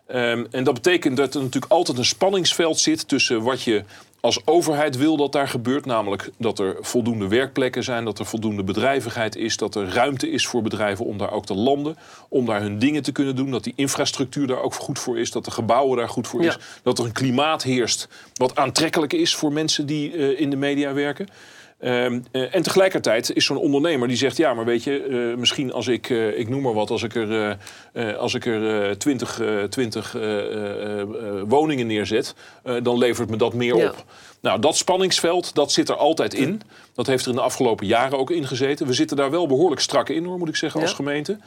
Um, 0.07 0.47
en 0.51 0.63
dat 0.63 0.74
betekent 0.74 1.18
dat 1.18 1.36
er 1.36 1.41
natuurlijk 1.41 1.71
altijd 1.71 1.97
een 1.97 2.06
spanningsveld 2.06 2.79
zit 2.79 3.07
tussen 3.07 3.41
wat 3.41 3.62
je 3.62 3.83
als 4.23 4.41
overheid 4.45 4.97
wil 4.97 5.17
dat 5.17 5.31
daar 5.31 5.47
gebeurt. 5.47 5.85
Namelijk 5.85 6.29
dat 6.37 6.59
er 6.59 6.77
voldoende 6.79 7.27
werkplekken 7.27 7.83
zijn, 7.83 8.05
dat 8.05 8.19
er 8.19 8.25
voldoende 8.25 8.63
bedrijvigheid 8.63 9.35
is, 9.35 9.57
dat 9.57 9.75
er 9.75 9.87
ruimte 9.93 10.29
is 10.29 10.47
voor 10.47 10.61
bedrijven 10.61 11.05
om 11.05 11.17
daar 11.17 11.31
ook 11.31 11.45
te 11.45 11.53
landen, 11.53 11.97
om 12.29 12.45
daar 12.45 12.61
hun 12.61 12.79
dingen 12.79 13.03
te 13.03 13.11
kunnen 13.11 13.35
doen, 13.35 13.51
dat 13.51 13.63
die 13.63 13.73
infrastructuur 13.75 14.47
daar 14.47 14.61
ook 14.61 14.73
goed 14.73 14.99
voor 14.99 15.19
is, 15.19 15.31
dat 15.31 15.45
de 15.45 15.51
gebouwen 15.51 15.97
daar 15.97 16.09
goed 16.09 16.27
voor 16.27 16.41
ja. 16.43 16.49
is, 16.49 16.57
dat 16.83 16.99
er 16.99 17.05
een 17.05 17.11
klimaat 17.11 17.63
heerst 17.63 18.07
wat 18.33 18.55
aantrekkelijk 18.55 19.13
is 19.13 19.35
voor 19.35 19.53
mensen 19.53 19.85
die 19.85 20.35
in 20.37 20.49
de 20.49 20.55
media 20.55 20.93
werken. 20.93 21.27
Uh, 21.83 22.12
uh, 22.12 22.56
en 22.56 22.62
tegelijkertijd 22.62 23.33
is 23.33 23.45
zo'n 23.45 23.57
ondernemer 23.57 24.07
die 24.07 24.18
zegt: 24.18 24.38
Ja, 24.38 24.53
maar 24.53 24.65
weet 24.65 24.83
je, 24.83 25.07
uh, 25.07 25.38
misschien 25.38 25.74
als 25.74 25.88
ik, 25.88 26.09
eh, 26.09 26.39
ik 26.39 26.50
noem 26.50 26.62
maar 26.62 26.74
wat, 26.74 26.89
als 26.89 27.03
ik 27.03 27.15
er, 27.15 27.57
als 28.18 28.33
ik 28.33 28.45
er 28.45 28.97
20, 28.97 29.41
20 29.69 30.15
woningen 31.47 31.88
neerzet, 31.88 32.35
dan 32.83 32.97
levert 32.97 33.30
me 33.30 33.38
dat 33.38 33.53
meer 33.53 33.77
ja. 33.77 33.88
op. 33.88 34.06
Nou, 34.41 34.59
dat 34.59 34.77
spanningsveld, 34.77 35.56
dat 35.56 35.71
zit 35.71 35.89
er 35.89 35.95
altijd 35.95 36.33
in. 36.33 36.62
Dat 36.94 37.07
heeft 37.07 37.24
er 37.24 37.30
in 37.30 37.35
de 37.35 37.41
afgelopen 37.41 37.88
jaren 37.88 38.18
ook 38.18 38.31
in 38.31 38.47
gezeten. 38.47 38.88
We 38.88 38.94
zitten 38.94 39.18
daar 39.18 39.31
wel 39.31 39.47
behoorlijk 39.47 39.81
strak 39.81 40.09
in, 40.09 40.25
hoor, 40.25 40.38
moet 40.38 40.50
ik 40.50 40.56
zeggen, 40.56 40.79
ja. 40.79 40.86
als 40.86 40.95
gemeente. 40.95 41.38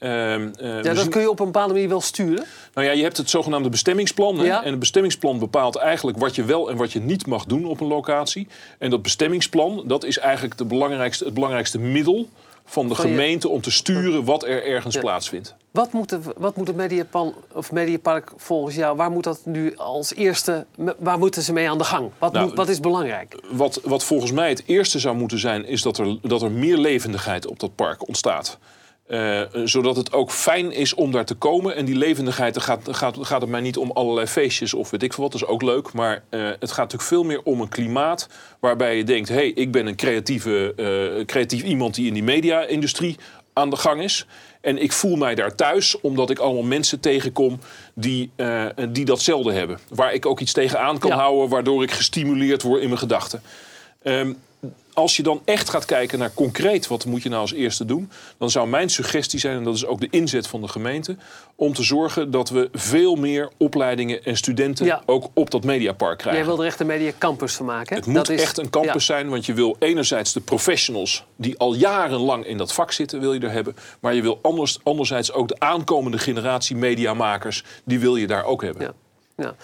Uh, 0.00 0.38
uh, 0.38 0.82
ja, 0.82 0.94
dat 0.94 1.08
kun 1.08 1.20
je 1.20 1.30
op 1.30 1.40
een 1.40 1.46
bepaalde 1.46 1.72
manier 1.72 1.88
wel 1.88 2.00
sturen. 2.00 2.44
Nou 2.74 2.86
ja, 2.86 2.92
je 2.92 3.02
hebt 3.02 3.16
het 3.16 3.30
zogenaamde 3.30 3.68
bestemmingsplan. 3.68 4.36
Ja. 4.36 4.64
En 4.64 4.70
het 4.70 4.78
bestemmingsplan 4.78 5.38
bepaalt 5.38 5.76
eigenlijk 5.76 6.18
wat 6.18 6.34
je 6.34 6.44
wel 6.44 6.70
en 6.70 6.76
wat 6.76 6.92
je 6.92 7.00
niet 7.00 7.26
mag 7.26 7.44
doen 7.44 7.64
op 7.64 7.80
een 7.80 7.86
locatie. 7.86 8.48
En 8.78 8.90
dat 8.90 9.02
bestemmingsplan, 9.02 9.82
dat 9.86 10.04
is 10.04 10.18
eigenlijk 10.18 10.58
de 10.58 10.64
belangrijkste, 10.64 11.24
het 11.24 11.34
belangrijkste 11.34 11.78
middel 11.78 12.28
van 12.64 12.88
de 12.88 12.94
van 12.94 13.04
gemeente 13.04 13.48
je... 13.48 13.52
om 13.52 13.60
te 13.60 13.70
sturen 13.70 14.24
wat 14.24 14.44
er 14.44 14.64
ergens 14.64 14.94
ja. 14.94 15.00
plaatsvindt. 15.00 15.54
Wat 15.70 15.92
moet, 15.92 16.08
de, 16.08 16.18
wat 16.36 16.56
moet 16.56 16.66
het 16.66 16.76
Mediapan, 16.76 17.34
of 17.52 17.72
Mediapark 17.72 18.32
volgens 18.36 18.74
jou, 18.74 18.96
waar 18.96 19.10
moet 19.10 19.24
dat 19.24 19.40
nu 19.44 19.76
als 19.76 20.14
eerste, 20.14 20.66
waar 20.98 21.18
moeten 21.18 21.42
ze 21.42 21.52
mee 21.52 21.70
aan 21.70 21.78
de 21.78 21.84
gang? 21.84 22.10
Wat, 22.18 22.32
nou, 22.32 22.46
moet, 22.46 22.56
wat 22.56 22.68
is 22.68 22.80
belangrijk? 22.80 23.42
Wat, 23.50 23.80
wat 23.84 24.04
volgens 24.04 24.32
mij 24.32 24.48
het 24.48 24.62
eerste 24.66 24.98
zou 24.98 25.16
moeten 25.16 25.38
zijn, 25.38 25.66
is 25.66 25.82
dat 25.82 25.98
er, 25.98 26.18
dat 26.22 26.42
er 26.42 26.50
meer 26.50 26.76
levendigheid 26.76 27.46
op 27.46 27.60
dat 27.60 27.74
park 27.74 28.06
ontstaat. 28.06 28.58
Uh, 29.08 29.40
zodat 29.64 29.96
het 29.96 30.12
ook 30.12 30.30
fijn 30.30 30.72
is 30.72 30.94
om 30.94 31.12
daar 31.12 31.24
te 31.24 31.34
komen. 31.34 31.76
En 31.76 31.84
die 31.84 31.96
levendigheid, 31.96 32.60
gaat, 32.60 32.94
gaat, 32.94 33.16
gaat 33.20 33.40
het 33.40 33.50
mij 33.50 33.60
niet 33.60 33.76
om 33.76 33.90
allerlei 33.90 34.26
feestjes 34.26 34.74
of 34.74 34.90
weet 34.90 35.02
ik 35.02 35.12
veel 35.12 35.22
wat. 35.22 35.32
Dat 35.32 35.42
is 35.42 35.48
ook 35.48 35.62
leuk. 35.62 35.92
Maar 35.92 36.22
uh, 36.30 36.48
het 36.48 36.72
gaat 36.72 36.76
natuurlijk 36.76 37.02
veel 37.02 37.24
meer 37.24 37.42
om 37.42 37.60
een 37.60 37.68
klimaat 37.68 38.28
waarbij 38.60 38.96
je 38.96 39.04
denkt... 39.04 39.28
hé, 39.28 39.34
hey, 39.34 39.48
ik 39.48 39.70
ben 39.70 39.86
een 39.86 39.96
creatieve, 39.96 40.72
uh, 41.18 41.24
creatief 41.24 41.62
iemand 41.62 41.94
die 41.94 42.06
in 42.06 42.14
die 42.14 42.22
media-industrie 42.22 43.16
aan 43.52 43.70
de 43.70 43.76
gang 43.76 44.02
is. 44.02 44.26
En 44.60 44.82
ik 44.82 44.92
voel 44.92 45.16
mij 45.16 45.34
daar 45.34 45.54
thuis, 45.54 46.00
omdat 46.00 46.30
ik 46.30 46.38
allemaal 46.38 46.62
mensen 46.62 47.00
tegenkom 47.00 47.58
die, 47.94 48.30
die 48.88 49.04
datzelfde 49.04 49.52
hebben. 49.52 49.78
Waar 49.88 50.14
ik 50.14 50.26
ook 50.26 50.40
iets 50.40 50.52
tegenaan 50.52 50.98
kan 50.98 51.10
ja. 51.10 51.16
houden, 51.16 51.48
waardoor 51.48 51.82
ik 51.82 51.90
gestimuleerd 51.90 52.62
word 52.62 52.80
in 52.80 52.88
mijn 52.88 52.98
gedachten. 52.98 53.42
Um, 54.02 54.36
als 54.96 55.16
je 55.16 55.22
dan 55.22 55.42
echt 55.44 55.68
gaat 55.68 55.84
kijken 55.84 56.18
naar 56.18 56.34
concreet 56.34 56.86
wat 56.86 57.04
moet 57.04 57.22
je 57.22 57.28
nou 57.28 57.40
als 57.40 57.52
eerste 57.52 57.84
doen, 57.84 58.10
dan 58.38 58.50
zou 58.50 58.68
mijn 58.68 58.90
suggestie 58.90 59.40
zijn, 59.40 59.56
en 59.56 59.64
dat 59.64 59.74
is 59.74 59.86
ook 59.86 60.00
de 60.00 60.08
inzet 60.10 60.46
van 60.46 60.60
de 60.60 60.68
gemeente, 60.68 61.16
om 61.54 61.74
te 61.74 61.82
zorgen 61.82 62.30
dat 62.30 62.48
we 62.48 62.68
veel 62.72 63.14
meer 63.14 63.50
opleidingen 63.56 64.24
en 64.24 64.36
studenten 64.36 64.86
ja. 64.86 65.02
ook 65.06 65.28
op 65.34 65.50
dat 65.50 65.64
mediapark 65.64 66.18
krijgen. 66.18 66.42
Jij 66.42 66.50
wil 66.50 66.60
er 66.60 66.66
echt 66.66 66.80
een 66.80 66.86
mediacampus 66.86 67.54
van 67.54 67.66
maken? 67.66 67.96
Het 67.96 68.06
moet 68.06 68.14
dat 68.14 68.28
echt 68.28 68.58
is, 68.58 68.64
een 68.64 68.70
campus 68.70 69.06
ja. 69.06 69.14
zijn, 69.14 69.28
want 69.28 69.46
je 69.46 69.52
wil 69.52 69.76
enerzijds 69.78 70.32
de 70.32 70.40
professionals 70.40 71.24
die 71.36 71.58
al 71.58 71.74
jarenlang 71.74 72.46
in 72.46 72.58
dat 72.58 72.72
vak 72.72 72.92
zitten, 72.92 73.20
wil 73.20 73.32
je 73.32 73.40
er 73.40 73.50
hebben, 73.50 73.76
maar 74.00 74.14
je 74.14 74.22
wil 74.22 74.38
anders, 74.42 74.78
anderzijds 74.82 75.32
ook 75.32 75.48
de 75.48 75.56
aankomende 75.58 76.18
generatie 76.18 76.76
mediamakers, 76.76 77.64
die 77.84 77.98
wil 77.98 78.16
je 78.16 78.26
daar 78.26 78.44
ook 78.44 78.62
hebben. 78.62 78.82
Ja. 78.82 78.92
Ja. 79.36 79.54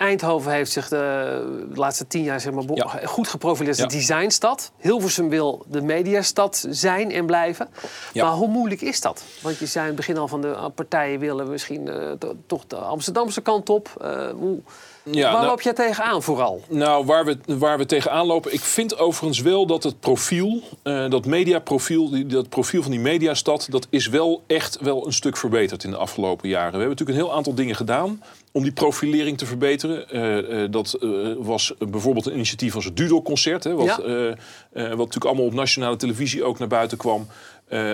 Eindhoven 0.00 0.52
heeft 0.52 0.72
zich 0.72 0.88
de, 0.88 1.66
laatste 1.74 2.06
tien 2.06 2.22
jaar 2.22 2.40
zeg 2.40 2.52
maar, 2.52 2.64
ja. 2.74 3.00
goed 3.04 3.28
geprofileerd 3.28 3.82
als 3.82 3.92
ja. 3.92 3.98
designstad. 3.98 4.72
Hilversum 4.76 5.28
wil 5.28 5.64
de 5.66 5.82
mediastad 5.82 6.66
zijn 6.70 7.12
en 7.12 7.26
blijven. 7.26 7.68
Ja. 8.12 8.24
Maar 8.24 8.34
hoe 8.34 8.48
moeilijk 8.48 8.80
is 8.80 9.00
dat? 9.00 9.24
Want 9.42 9.58
je 9.58 9.66
zei 9.66 9.84
in 9.84 9.90
het 9.90 9.96
begin 9.96 10.18
al 10.18 10.28
van 10.28 10.40
de 10.40 10.70
partijen 10.74 11.18
willen 11.18 11.50
misschien 11.50 11.86
uh, 11.86 12.10
toch 12.46 12.66
de 12.66 12.76
Amsterdamse 12.76 13.40
kant 13.40 13.68
op. 13.68 13.88
Uh, 14.02 14.30
hoe, 14.30 14.60
waar 15.02 15.14
nou, 15.14 15.46
loop 15.46 15.60
jij 15.60 15.72
tegenaan 15.72 16.22
vooral? 16.22 16.60
Nou, 16.68 17.04
waar 17.04 17.24
we, 17.24 17.38
waar 17.46 17.78
we 17.78 17.86
tegenaan 17.86 18.26
lopen... 18.26 18.52
Ik 18.52 18.60
vind 18.60 18.98
overigens 18.98 19.40
wel 19.40 19.66
dat 19.66 19.82
het 19.82 20.00
profiel, 20.00 20.62
uh, 20.84 21.10
dat 21.10 21.26
mediaprofiel... 21.26 22.26
dat 22.28 22.48
profiel 22.48 22.82
van 22.82 22.90
die 22.90 23.00
mediastad... 23.00 23.66
dat 23.70 23.86
is 23.90 24.06
wel 24.08 24.42
echt 24.46 24.78
wel 24.80 25.06
een 25.06 25.12
stuk 25.12 25.36
verbeterd 25.36 25.84
in 25.84 25.90
de 25.90 25.96
afgelopen 25.96 26.48
jaren. 26.48 26.72
We 26.72 26.78
hebben 26.78 26.88
natuurlijk 26.88 27.18
een 27.18 27.24
heel 27.24 27.36
aantal 27.36 27.54
dingen 27.54 27.74
gedaan 27.74 28.22
om 28.52 28.62
die 28.62 28.72
profilering 28.72 29.38
te 29.38 29.46
verbeteren. 29.46 30.06
Uh, 30.12 30.62
uh, 30.62 30.70
dat 30.70 30.96
uh, 31.00 31.34
was 31.38 31.74
bijvoorbeeld 31.78 32.26
een 32.26 32.34
initiatief 32.34 32.74
als 32.74 32.84
het 32.84 32.96
Dudel-concert... 32.96 33.64
Hè, 33.64 33.74
wat, 33.74 33.86
ja. 33.86 34.36
wat 34.72 34.96
natuurlijk 34.96 35.24
allemaal 35.24 35.44
op 35.44 35.52
nationale 35.52 35.96
televisie 35.96 36.44
ook 36.44 36.58
naar 36.58 36.68
buiten 36.68 36.98
kwam. 36.98 37.26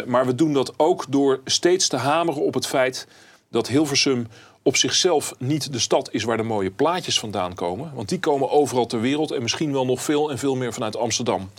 maar 0.06 0.26
we 0.26 0.34
doen 0.34 0.52
dat 0.52 0.72
ook 0.76 1.04
door 1.08 1.40
steeds 1.44 1.88
te 1.88 1.96
hameren 1.96 2.42
op 2.42 2.54
het 2.54 2.66
feit... 2.66 3.06
dat 3.50 3.68
Hilversum 3.68 4.26
op 4.62 4.76
zichzelf 4.76 5.34
niet 5.38 5.72
de 5.72 5.78
stad 5.78 6.08
is 6.12 6.24
waar 6.24 6.36
de 6.36 6.42
mooie 6.42 6.70
plaatjes 6.70 7.18
vandaan 7.18 7.54
komen. 7.54 7.90
Want 7.94 8.08
die 8.08 8.20
komen 8.20 8.50
overal 8.50 8.86
ter 8.86 9.00
wereld 9.00 9.30
en 9.30 9.42
misschien 9.42 9.72
wel 9.72 9.86
nog 9.86 10.02
veel 10.02 10.30
en 10.30 10.38
veel 10.38 10.56
meer 10.56 10.72
vanuit 10.72 10.96
Amsterdam. 10.96 11.50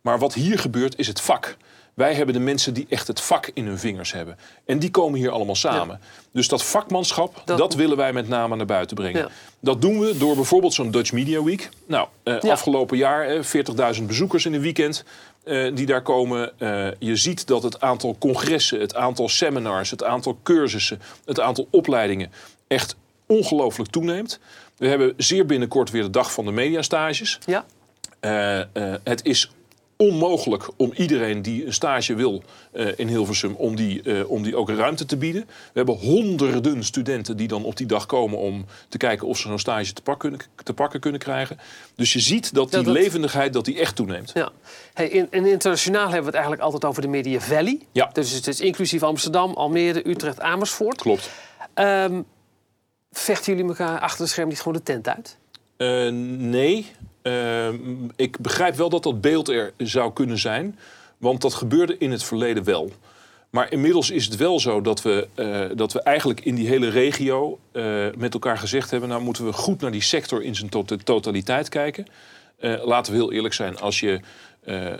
Maar 0.00 0.18
wat 0.18 0.34
hier 0.34 0.58
gebeurt 0.58 0.98
is 0.98 1.06
het 1.06 1.20
vak. 1.20 1.56
Wij 1.94 2.14
hebben 2.14 2.34
de 2.34 2.40
mensen 2.40 2.74
die 2.74 2.86
echt 2.88 3.06
het 3.06 3.20
vak 3.20 3.50
in 3.54 3.66
hun 3.66 3.78
vingers 3.78 4.12
hebben. 4.12 4.38
En 4.64 4.78
die 4.78 4.90
komen 4.90 5.18
hier 5.18 5.30
allemaal 5.30 5.54
samen. 5.54 5.98
Ja. 6.00 6.06
Dus 6.32 6.48
dat 6.48 6.64
vakmanschap, 6.64 7.42
dat... 7.44 7.58
dat... 7.58 7.74
willen 7.74 7.96
wij 7.96 8.12
met 8.12 8.28
name 8.28 8.56
naar 8.56 8.66
buiten 8.66 8.96
brengen. 8.96 9.20
Ja. 9.20 9.28
Dat 9.60 9.80
doen 9.80 10.00
we 10.00 10.16
door 10.16 10.34
bijvoorbeeld 10.34 10.74
zo'n 10.74 10.90
Dutch 10.90 11.12
Media 11.12 11.42
Week. 11.42 11.68
Nou, 11.86 12.08
eh, 12.22 12.40
ja. 12.40 12.52
afgelopen 12.52 12.96
jaar 12.96 13.26
eh, 13.26 13.96
40.000 13.98 14.02
bezoekers 14.02 14.46
in 14.46 14.54
een 14.54 14.60
weekend. 14.60 15.04
Uh, 15.44 15.74
die 15.74 15.86
daar 15.86 16.02
komen. 16.02 16.52
Uh, 16.58 16.88
je 16.98 17.16
ziet 17.16 17.46
dat 17.46 17.62
het 17.62 17.80
aantal 17.80 18.16
congressen, 18.18 18.80
het 18.80 18.94
aantal 18.94 19.28
seminars, 19.28 19.90
het 19.90 20.04
aantal 20.04 20.38
cursussen, 20.42 21.00
het 21.24 21.40
aantal 21.40 21.66
opleidingen 21.70 22.32
echt 22.66 22.96
ongelooflijk 23.26 23.90
toeneemt. 23.90 24.40
We 24.76 24.88
hebben 24.88 25.14
zeer 25.16 25.46
binnenkort 25.46 25.90
weer 25.90 26.02
de 26.02 26.10
dag 26.10 26.32
van 26.32 26.44
de 26.44 26.50
mediastages. 26.50 27.38
Ja. 27.46 27.64
Uh, 28.20 28.94
het 29.02 29.24
is 29.24 29.50
onmogelijk 30.00 30.68
om 30.76 30.92
iedereen 30.96 31.42
die 31.42 31.66
een 31.66 31.72
stage 31.72 32.14
wil 32.14 32.42
uh, 32.72 32.88
in 32.96 33.08
Hilversum, 33.08 33.54
om 33.54 33.76
die, 33.76 34.02
uh, 34.02 34.30
om 34.30 34.42
die 34.42 34.56
ook 34.56 34.70
ruimte 34.70 35.04
te 35.04 35.16
bieden. 35.16 35.44
We 35.46 35.72
hebben 35.72 35.94
honderden 35.94 36.84
studenten 36.84 37.36
die 37.36 37.48
dan 37.48 37.64
op 37.64 37.76
die 37.76 37.86
dag 37.86 38.06
komen 38.06 38.38
om 38.38 38.64
te 38.88 38.96
kijken 38.96 39.26
of 39.26 39.38
ze 39.38 39.48
zo'n 39.48 39.58
stage 39.58 39.92
te, 39.92 40.02
pakken 40.02 40.28
kunnen, 40.30 40.46
te 40.64 40.72
pakken 40.72 41.00
kunnen 41.00 41.20
krijgen. 41.20 41.58
Dus 41.94 42.12
je 42.12 42.20
ziet 42.20 42.54
dat 42.54 42.70
die 42.70 42.90
levendigheid 42.90 43.52
dat 43.52 43.64
die 43.64 43.78
echt 43.78 43.96
toeneemt. 43.96 44.30
Ja. 44.34 44.50
Hey, 44.94 45.08
in, 45.08 45.26
in, 45.30 45.46
internationaal 45.46 46.02
hebben 46.02 46.20
we 46.20 46.26
het 46.26 46.34
eigenlijk 46.34 46.62
altijd 46.62 46.84
over 46.84 47.02
de 47.02 47.08
Media 47.08 47.40
Valley. 47.40 47.78
Ja. 47.92 48.10
Dus 48.12 48.30
het 48.30 48.46
is 48.46 48.60
inclusief 48.60 49.02
Amsterdam, 49.02 49.52
Almere, 49.52 50.08
Utrecht, 50.08 50.40
Amersfoort. 50.40 51.00
Klopt. 51.00 51.30
Um, 51.74 52.24
vechten 53.12 53.52
jullie 53.52 53.68
elkaar 53.68 53.98
achter 53.98 54.24
de 54.24 54.30
scherm 54.30 54.48
niet 54.48 54.58
gewoon 54.58 54.72
de 54.72 54.82
tent 54.82 55.08
uit? 55.08 55.36
Uh, 55.76 56.12
nee. 56.38 56.86
Uh, 57.22 57.68
ik 58.16 58.38
begrijp 58.38 58.74
wel 58.74 58.88
dat 58.88 59.02
dat 59.02 59.20
beeld 59.20 59.48
er 59.48 59.72
zou 59.76 60.12
kunnen 60.12 60.38
zijn. 60.38 60.78
Want 61.18 61.40
dat 61.40 61.54
gebeurde 61.54 61.98
in 61.98 62.10
het 62.10 62.24
verleden 62.24 62.64
wel. 62.64 62.92
Maar 63.50 63.72
inmiddels 63.72 64.10
is 64.10 64.24
het 64.24 64.36
wel 64.36 64.60
zo 64.60 64.80
dat 64.80 65.02
we, 65.02 65.28
uh, 65.36 65.76
dat 65.76 65.92
we 65.92 66.02
eigenlijk 66.02 66.40
in 66.40 66.54
die 66.54 66.68
hele 66.68 66.88
regio 66.88 67.58
met 68.16 68.34
elkaar 68.34 68.58
gezegd 68.58 68.90
hebben... 68.90 69.08
nou 69.08 69.22
moeten 69.22 69.44
we 69.44 69.52
goed 69.52 69.80
naar 69.80 69.90
die 69.90 70.02
sector 70.02 70.42
in 70.42 70.54
zijn 70.56 70.70
totaliteit 71.04 71.68
kijken. 71.68 72.06
laten 72.60 73.12
we 73.12 73.18
heel 73.18 73.32
eerlijk 73.32 73.54
zijn, 73.54 73.78
als 73.78 74.00
je 74.00 74.20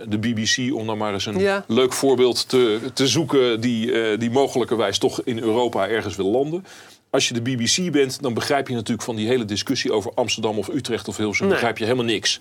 de 0.09 0.19
BBC, 0.19 0.75
om 0.75 0.87
dan 0.87 0.99
maar 0.99 1.13
eens 1.13 1.27
een 1.27 1.39
ja. 1.39 1.65
leuk 1.69 1.93
voorbeeld 1.93 2.49
te, 2.49 2.81
te 2.95 3.09
zoeken... 3.09 3.61
die, 3.61 4.17
die 4.17 4.31
mogelijkerwijs 4.31 4.99
toch 4.99 5.23
in 5.25 5.39
Europa 5.39 5.89
ergens 5.89 6.17
wil 6.17 6.31
landen 6.31 6.65
als 7.11 7.29
je 7.29 7.35
de 7.35 7.43
BBC 7.43 7.93
bent, 7.93 8.23
dan 8.23 8.35
begrijp 8.35 8.69
je 8.69 8.75
natuurlijk 8.75 9.03
van 9.03 9.17
die 9.17 9.27
hele 9.27 9.45
discussie 9.45 9.93
over 9.93 10.13
Amsterdam 10.15 10.59
of 10.59 10.69
Utrecht 10.69 11.09
of 11.09 11.17
Hilversum, 11.17 11.47
nee. 11.47 11.55
begrijp 11.55 11.79
je 11.79 11.85
helemaal 11.85 12.05
niks. 12.05 12.41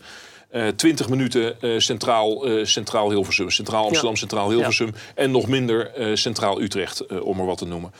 Uh, 0.52 0.68
eh, 0.68 0.76
20 0.76 1.10
minuten 1.10 1.56
uh, 1.62 1.80
centraal, 1.80 2.48
uh, 2.48 2.66
centraal 2.66 3.10
Hilversum, 3.10 3.50
centraal 3.50 3.84
Amsterdam, 3.84 4.12
ja. 4.12 4.18
centraal 4.18 4.50
Hilversum 4.50 4.88
ja. 4.88 4.94
en 5.16 5.32
nog 5.32 5.48
minder 5.48 5.92
centraal 6.18 6.62
Utrecht, 6.62 7.22
om 7.22 7.38
maar 7.38 7.46
wat 7.46 7.58
te 7.58 7.66
noemen. 7.66 7.92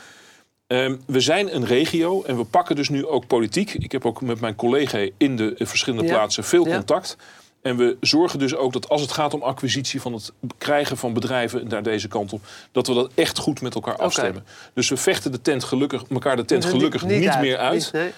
Ehm, 0.66 0.96
we 1.06 1.20
zijn 1.20 1.54
een 1.54 1.64
regio 1.64 2.22
en 2.22 2.36
we 2.36 2.44
pakken 2.44 2.76
dus 2.76 2.88
nu 2.88 3.06
ook 3.06 3.26
politiek. 3.26 3.74
Ik 3.74 3.92
heb 3.92 4.06
ook 4.06 4.20
met 4.20 4.40
mijn 4.40 4.54
collega 4.54 5.08
in 5.16 5.36
de 5.36 5.54
verschillende 5.58 6.06
ja. 6.06 6.14
plaatsen 6.14 6.44
veel 6.44 6.64
contact. 6.64 7.16
En 7.62 7.76
we 7.76 7.96
zorgen 8.00 8.38
dus 8.38 8.54
ook 8.54 8.72
dat 8.72 8.88
als 8.88 9.00
het 9.00 9.12
gaat 9.12 9.34
om 9.34 9.42
acquisitie 9.42 10.00
van 10.00 10.12
het 10.12 10.32
krijgen 10.58 10.96
van 10.96 11.12
bedrijven 11.12 11.68
naar 11.68 11.82
deze 11.82 12.08
kant 12.08 12.32
op, 12.32 12.42
dat 12.72 12.86
we 12.86 12.94
dat 12.94 13.10
echt 13.14 13.38
goed 13.38 13.60
met 13.60 13.74
elkaar 13.74 13.96
afstemmen. 13.96 14.42
Okay. 14.42 14.54
Dus 14.74 14.88
we 14.88 14.96
vechten 14.96 15.32
de 15.32 15.40
tent 15.40 15.64
gelukkig, 15.64 16.02
elkaar 16.02 16.36
de 16.36 16.44
tent 16.44 16.64
gelukkig 16.64 17.02
niet, 17.02 17.18
niet, 17.18 17.28
niet 17.28 17.40
meer 17.40 17.58
uit. 17.58 17.92
Nee. 17.92 18.12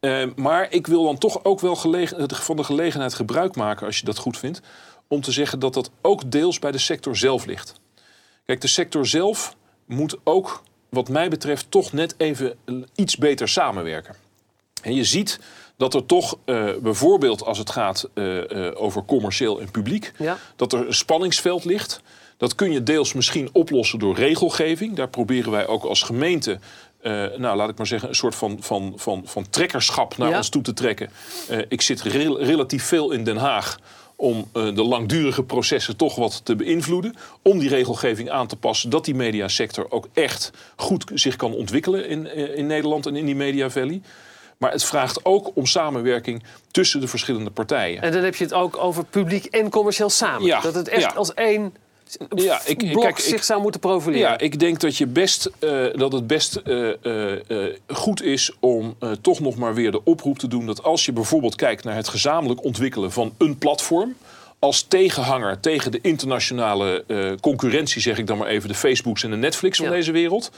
Uh, 0.00 0.34
maar 0.36 0.66
ik 0.70 0.86
wil 0.86 1.04
dan 1.04 1.18
toch 1.18 1.44
ook 1.44 1.60
wel 1.60 1.76
gelegen, 1.76 2.28
van 2.30 2.56
de 2.56 2.64
gelegenheid 2.64 3.14
gebruik 3.14 3.56
maken, 3.56 3.86
als 3.86 3.98
je 3.98 4.04
dat 4.04 4.18
goed 4.18 4.38
vindt, 4.38 4.60
om 5.08 5.20
te 5.20 5.32
zeggen 5.32 5.58
dat 5.58 5.74
dat 5.74 5.90
ook 6.00 6.30
deels 6.30 6.58
bij 6.58 6.70
de 6.70 6.78
sector 6.78 7.16
zelf 7.16 7.44
ligt. 7.44 7.74
Kijk, 8.46 8.60
de 8.60 8.66
sector 8.66 9.06
zelf 9.06 9.56
moet 9.86 10.16
ook, 10.24 10.62
wat 10.88 11.08
mij 11.08 11.28
betreft, 11.28 11.70
toch 11.70 11.92
net 11.92 12.14
even 12.16 12.56
iets 12.94 13.16
beter 13.16 13.48
samenwerken. 13.48 14.14
En 14.82 14.94
je 14.94 15.04
ziet 15.04 15.40
dat 15.76 15.94
er 15.94 16.06
toch 16.06 16.38
uh, 16.46 16.64
bijvoorbeeld 16.82 17.44
als 17.44 17.58
het 17.58 17.70
gaat 17.70 18.08
uh, 18.14 18.34
uh, 18.34 18.70
over 18.74 19.04
commercieel 19.04 19.60
en 19.60 19.70
publiek, 19.70 20.12
ja. 20.18 20.38
dat 20.56 20.72
er 20.72 20.86
een 20.86 20.94
spanningsveld 20.94 21.64
ligt. 21.64 22.00
Dat 22.36 22.54
kun 22.54 22.72
je 22.72 22.82
deels 22.82 23.12
misschien 23.12 23.48
oplossen 23.52 23.98
door 23.98 24.14
regelgeving. 24.14 24.96
Daar 24.96 25.08
proberen 25.08 25.52
wij 25.52 25.66
ook 25.66 25.84
als 25.84 26.02
gemeente, 26.02 26.58
nou 27.36 27.56
laat 27.56 27.68
ik 27.68 27.76
maar 27.76 27.86
zeggen, 27.86 28.08
een 28.08 28.14
soort 28.14 28.34
van, 28.34 28.56
van, 28.60 28.92
van, 28.96 29.22
van 29.24 29.50
trekkerschap 29.50 30.16
naar 30.16 30.30
ja. 30.30 30.36
ons 30.36 30.48
toe 30.48 30.62
te 30.62 30.72
trekken. 30.72 31.10
ik 31.68 31.80
zit 31.80 32.02
re 32.02 32.36
relatief 32.38 32.84
veel 32.84 33.10
in 33.10 33.24
Den 33.24 33.36
Haag 33.36 33.78
om 34.22 34.36
uh, 34.56 34.74
de 34.74 34.82
langdurige 34.82 35.42
processen 35.42 35.96
toch 35.96 36.14
wat 36.14 36.44
te 36.44 36.56
beïnvloeden. 36.56 37.14
Om 37.42 37.58
die 37.58 37.68
regelgeving 37.68 38.30
aan 38.30 38.46
te 38.46 38.56
passen 38.56 38.90
dat 38.90 39.04
die 39.04 39.14
mediasector 39.14 39.90
ook 39.90 40.08
echt 40.12 40.50
goed 40.76 41.04
zich 41.14 41.36
kan 41.36 41.54
ontwikkelen 41.54 42.08
in, 42.08 42.34
in 42.56 42.66
Nederland 42.66 43.06
en 43.06 43.16
in 43.16 43.26
die 43.26 43.36
Media 43.36 43.70
Valley. 43.70 44.00
Maar 44.62 44.72
het 44.72 44.84
vraagt 44.84 45.24
ook 45.24 45.50
om 45.54 45.66
samenwerking 45.66 46.42
tussen 46.70 47.00
de 47.00 47.08
verschillende 47.08 47.50
partijen. 47.50 48.02
En 48.02 48.12
dan 48.12 48.22
heb 48.22 48.34
je 48.34 48.44
het 48.44 48.54
ook 48.54 48.76
over 48.76 49.04
publiek 49.04 49.44
en 49.44 49.70
commercieel 49.70 50.10
samen. 50.10 50.46
Ja, 50.46 50.60
dat 50.60 50.74
het 50.74 50.88
echt 50.88 51.02
ja. 51.02 51.08
als 51.08 51.34
één 51.34 51.74
ja, 52.34 52.60
ik, 52.64 52.78
blok 52.78 53.02
kijk, 53.02 53.18
zich 53.18 53.34
ik, 53.34 53.42
zou 53.42 53.62
moeten 53.62 53.80
profileren. 53.80 54.30
Ja, 54.30 54.38
ik 54.38 54.58
denk 54.58 54.80
dat, 54.80 54.96
je 54.96 55.06
best, 55.06 55.50
uh, 55.60 55.86
dat 55.94 56.12
het 56.12 56.26
best 56.26 56.60
uh, 56.64 56.90
uh, 57.02 57.32
goed 57.86 58.22
is 58.22 58.52
om 58.60 58.96
toch 59.20 59.40
nog 59.40 59.56
maar 59.56 59.74
weer 59.74 59.90
de 59.90 60.04
oproep 60.04 60.38
te 60.38 60.48
doen... 60.48 60.66
dat 60.66 60.82
als 60.82 61.04
je 61.04 61.12
bijvoorbeeld 61.12 61.54
kijkt 61.54 61.84
naar 61.84 61.96
het 61.96 62.08
gezamenlijk 62.08 62.64
ontwikkelen 62.64 63.12
van 63.12 63.34
een 63.38 63.58
platform... 63.58 64.16
als 64.58 64.82
tegenhanger 64.82 65.60
tegen 65.60 65.92
de 65.92 65.98
internationale 66.02 67.04
concurrentie, 67.40 68.00
zeg 68.00 68.18
ik 68.18 68.26
dan 68.26 68.38
maar 68.38 68.48
even... 68.48 68.68
de 68.68 68.74
Facebooks 68.74 69.24
en 69.24 69.30
de 69.30 69.36
Netflix 69.36 69.76
van 69.76 69.86
ja. 69.86 69.92
deze 69.92 70.12
wereld... 70.12 70.50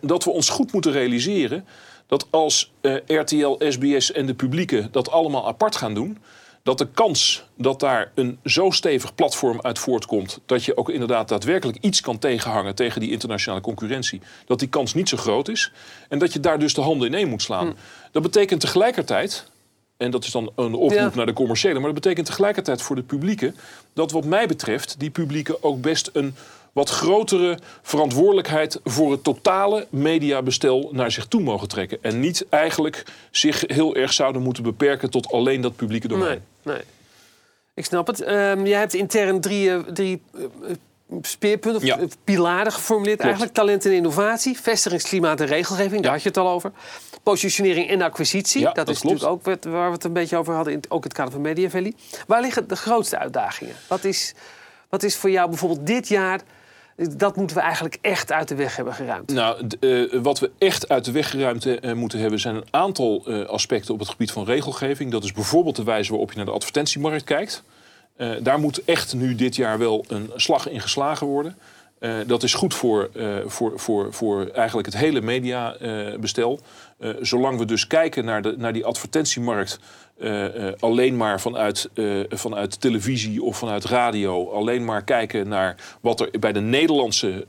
dat 0.00 0.24
we 0.24 0.30
ons 0.30 0.48
goed 0.48 0.72
moeten 0.72 0.92
realiseren 0.92 1.64
dat 2.10 2.26
als 2.30 2.72
uh, 2.80 2.96
RTL, 3.06 3.56
SBS 3.68 4.12
en 4.12 4.26
de 4.26 4.34
publieke 4.34 4.88
dat 4.90 5.10
allemaal 5.10 5.46
apart 5.46 5.76
gaan 5.76 5.94
doen, 5.94 6.18
dat 6.62 6.78
de 6.78 6.88
kans 6.94 7.44
dat 7.56 7.80
daar 7.80 8.12
een 8.14 8.38
zo 8.44 8.70
stevig 8.70 9.14
platform 9.14 9.60
uit 9.60 9.78
voortkomt, 9.78 10.40
dat 10.46 10.64
je 10.64 10.76
ook 10.76 10.90
inderdaad 10.90 11.28
daadwerkelijk 11.28 11.78
iets 11.80 12.00
kan 12.00 12.18
tegenhangen 12.18 12.74
tegen 12.74 13.00
die 13.00 13.10
internationale 13.10 13.62
concurrentie, 13.62 14.20
dat 14.46 14.58
die 14.58 14.68
kans 14.68 14.94
niet 14.94 15.08
zo 15.08 15.16
groot 15.16 15.48
is. 15.48 15.72
En 16.08 16.18
dat 16.18 16.32
je 16.32 16.40
daar 16.40 16.58
dus 16.58 16.74
de 16.74 16.80
handen 16.80 17.08
in 17.08 17.14
één 17.14 17.28
moet 17.28 17.42
slaan. 17.42 17.66
Hm. 17.66 17.72
Dat 18.12 18.22
betekent 18.22 18.60
tegelijkertijd. 18.60 19.48
En 19.96 20.10
dat 20.10 20.24
is 20.24 20.30
dan 20.30 20.52
een 20.56 20.74
oproep 20.74 20.98
ja. 20.98 21.10
naar 21.14 21.26
de 21.26 21.32
commerciële. 21.32 21.74
Maar 21.74 21.92
dat 21.92 22.02
betekent 22.02 22.26
tegelijkertijd 22.26 22.82
voor 22.82 22.96
de 22.96 23.02
publieke. 23.02 23.52
dat 23.92 24.10
wat 24.12 24.24
mij 24.24 24.46
betreft 24.46 24.94
die 24.98 25.10
publieke 25.10 25.62
ook 25.62 25.80
best 25.80 26.10
een 26.12 26.34
wat 26.72 26.88
grotere 26.88 27.58
verantwoordelijkheid 27.82 28.80
voor 28.84 29.10
het 29.10 29.24
totale 29.24 29.86
mediabestel 29.90 30.88
naar 30.92 31.10
zich 31.10 31.26
toe 31.26 31.40
mogen 31.40 31.68
trekken. 31.68 31.98
En 32.02 32.20
niet 32.20 32.46
eigenlijk 32.48 33.04
zich 33.30 33.64
heel 33.66 33.94
erg 33.94 34.12
zouden 34.12 34.42
moeten 34.42 34.62
beperken 34.62 35.10
tot 35.10 35.32
alleen 35.32 35.60
dat 35.60 35.76
publieke 35.76 36.08
domein. 36.08 36.42
Nee, 36.62 36.74
nee. 36.74 36.84
Ik 37.74 37.84
snap 37.84 38.06
het. 38.06 38.28
Um, 38.28 38.66
jij 38.66 38.78
hebt 38.78 38.94
intern 38.94 39.40
drie, 39.40 39.92
drie 39.92 40.22
uh, 40.34 40.44
speerpunten, 41.22 41.86
ja. 41.86 41.98
pilaren 42.24 42.72
geformuleerd 42.72 43.20
Klopt. 43.20 43.30
eigenlijk. 43.30 43.54
Talent 43.54 43.84
en 43.84 43.92
innovatie, 43.92 44.60
vestigingsklimaat 44.60 45.40
en 45.40 45.46
regelgeving, 45.46 45.96
ja. 45.96 46.00
daar 46.00 46.12
had 46.12 46.22
je 46.22 46.28
het 46.28 46.38
al 46.38 46.48
over. 46.48 46.72
Positionering 47.22 47.88
en 47.88 48.02
acquisitie, 48.02 48.60
ja, 48.60 48.66
dat, 48.66 48.86
dat, 48.86 48.88
is 48.88 49.00
klopt. 49.00 49.20
natuurlijk 49.20 49.48
ook 49.48 49.72
waar 49.72 49.86
we 49.86 49.94
het 49.94 50.04
een 50.04 50.12
beetje 50.12 50.36
over 50.36 50.54
hadden, 50.54 50.72
in 50.72 50.82
ook 50.88 51.04
het 51.04 51.12
kader 51.12 51.32
van 51.32 51.40
Media 51.40 51.70
Valley. 51.70 51.92
Waar 52.26 52.40
liggen 52.40 52.68
de 52.68 52.76
grootste 52.76 53.18
uitdagingen? 53.18 53.74
Wat 53.86 54.04
is, 54.04 54.34
wat 54.88 55.02
is 55.02 55.16
voor 55.16 55.30
jou 55.30 55.48
bijvoorbeeld 55.48 55.86
dit 55.86 56.08
jaar 56.08 56.40
dat 57.08 57.36
moeten 57.36 57.56
we 57.56 57.62
eigenlijk 57.62 57.98
echt 58.00 58.32
uit 58.32 58.48
de 58.48 58.54
weg 58.54 58.76
hebben 58.76 58.94
geruimd. 58.94 59.32
Nou, 59.32 59.66
uh, 59.80 60.22
wat 60.22 60.38
we 60.38 60.50
echt 60.58 60.88
uit 60.88 61.04
de 61.04 61.12
weg 61.12 61.30
geruimd 61.30 61.66
uh, 61.66 61.92
moeten 61.92 62.18
hebben... 62.18 62.40
zijn 62.40 62.54
een 62.54 62.66
aantal 62.70 63.22
uh, 63.26 63.46
aspecten 63.46 63.94
op 63.94 64.00
het 64.00 64.08
gebied 64.08 64.32
van 64.32 64.44
regelgeving. 64.44 65.10
Dat 65.10 65.24
is 65.24 65.32
bijvoorbeeld 65.32 65.76
de 65.76 65.84
wijze 65.84 66.10
waarop 66.10 66.30
je 66.30 66.36
naar 66.36 66.46
de 66.46 66.52
advertentiemarkt 66.52 67.24
kijkt. 67.24 67.62
daar 68.42 68.58
moet 68.58 68.84
echt 68.84 69.14
nu 69.14 69.34
dit 69.34 69.56
jaar 69.56 69.78
wel 69.78 70.04
een 70.08 70.30
slag 70.34 70.68
in 70.68 70.80
geslagen 70.80 71.26
worden. 71.26 71.56
Dat 72.26 72.42
is 72.42 72.54
goed 72.54 72.74
voor, 72.74 73.10
voor, 73.46 73.72
voor, 73.76 74.12
voor 74.12 74.46
eigenlijk 74.46 74.86
het 74.86 74.96
hele 74.96 75.20
mediabestel. 75.20 76.60
Zolang 77.20 77.58
we 77.58 77.64
dus 77.64 77.86
kijken 77.86 78.24
naar, 78.24 78.42
de, 78.42 78.54
naar 78.58 78.72
die 78.72 78.84
advertentiemarkt 78.84 79.78
alleen 80.78 81.16
maar 81.16 81.40
vanuit, 81.40 81.88
vanuit 82.28 82.80
televisie 82.80 83.42
of 83.42 83.56
vanuit 83.56 83.84
radio, 83.84 84.50
alleen 84.50 84.84
maar 84.84 85.04
kijken 85.04 85.48
naar 85.48 85.76
wat 86.00 86.20
er 86.20 86.30
bij 86.40 86.52
de 86.52 86.60
Nederlandse 86.60 87.46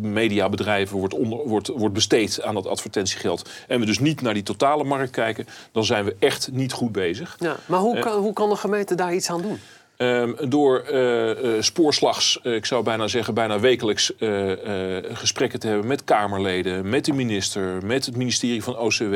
mediabedrijven 0.00 0.98
wordt, 0.98 1.14
onder, 1.14 1.38
wordt, 1.38 1.68
wordt 1.68 1.94
besteed 1.94 2.42
aan 2.42 2.54
dat 2.54 2.66
advertentiegeld. 2.66 3.50
En 3.68 3.80
we 3.80 3.86
dus 3.86 3.98
niet 3.98 4.20
naar 4.20 4.34
die 4.34 4.42
totale 4.42 4.84
markt 4.84 5.10
kijken, 5.10 5.46
dan 5.72 5.84
zijn 5.84 6.04
we 6.04 6.16
echt 6.18 6.48
niet 6.52 6.72
goed 6.72 6.92
bezig. 6.92 7.36
Ja, 7.38 7.56
maar 7.66 7.80
hoe 7.80 7.98
kan, 7.98 8.20
hoe 8.20 8.32
kan 8.32 8.48
de 8.48 8.56
gemeente 8.56 8.94
daar 8.94 9.14
iets 9.14 9.30
aan 9.30 9.42
doen? 9.42 9.58
Um, 10.00 10.36
door 10.48 10.84
uh, 10.92 11.42
uh, 11.42 11.62
spoorslags, 11.62 12.40
uh, 12.42 12.54
ik 12.54 12.66
zou 12.66 12.82
bijna 12.82 13.08
zeggen 13.08 13.34
bijna 13.34 13.60
wekelijks 13.60 14.12
gesprekken 15.12 15.60
te 15.60 15.66
hebben 15.66 15.86
met 15.86 16.04
Kamerleden, 16.04 16.88
met 16.88 17.04
de 17.04 17.12
minister, 17.12 17.86
met 17.86 18.06
het 18.06 18.16
ministerie 18.16 18.62
van 18.62 18.76
OCW, 18.76 19.14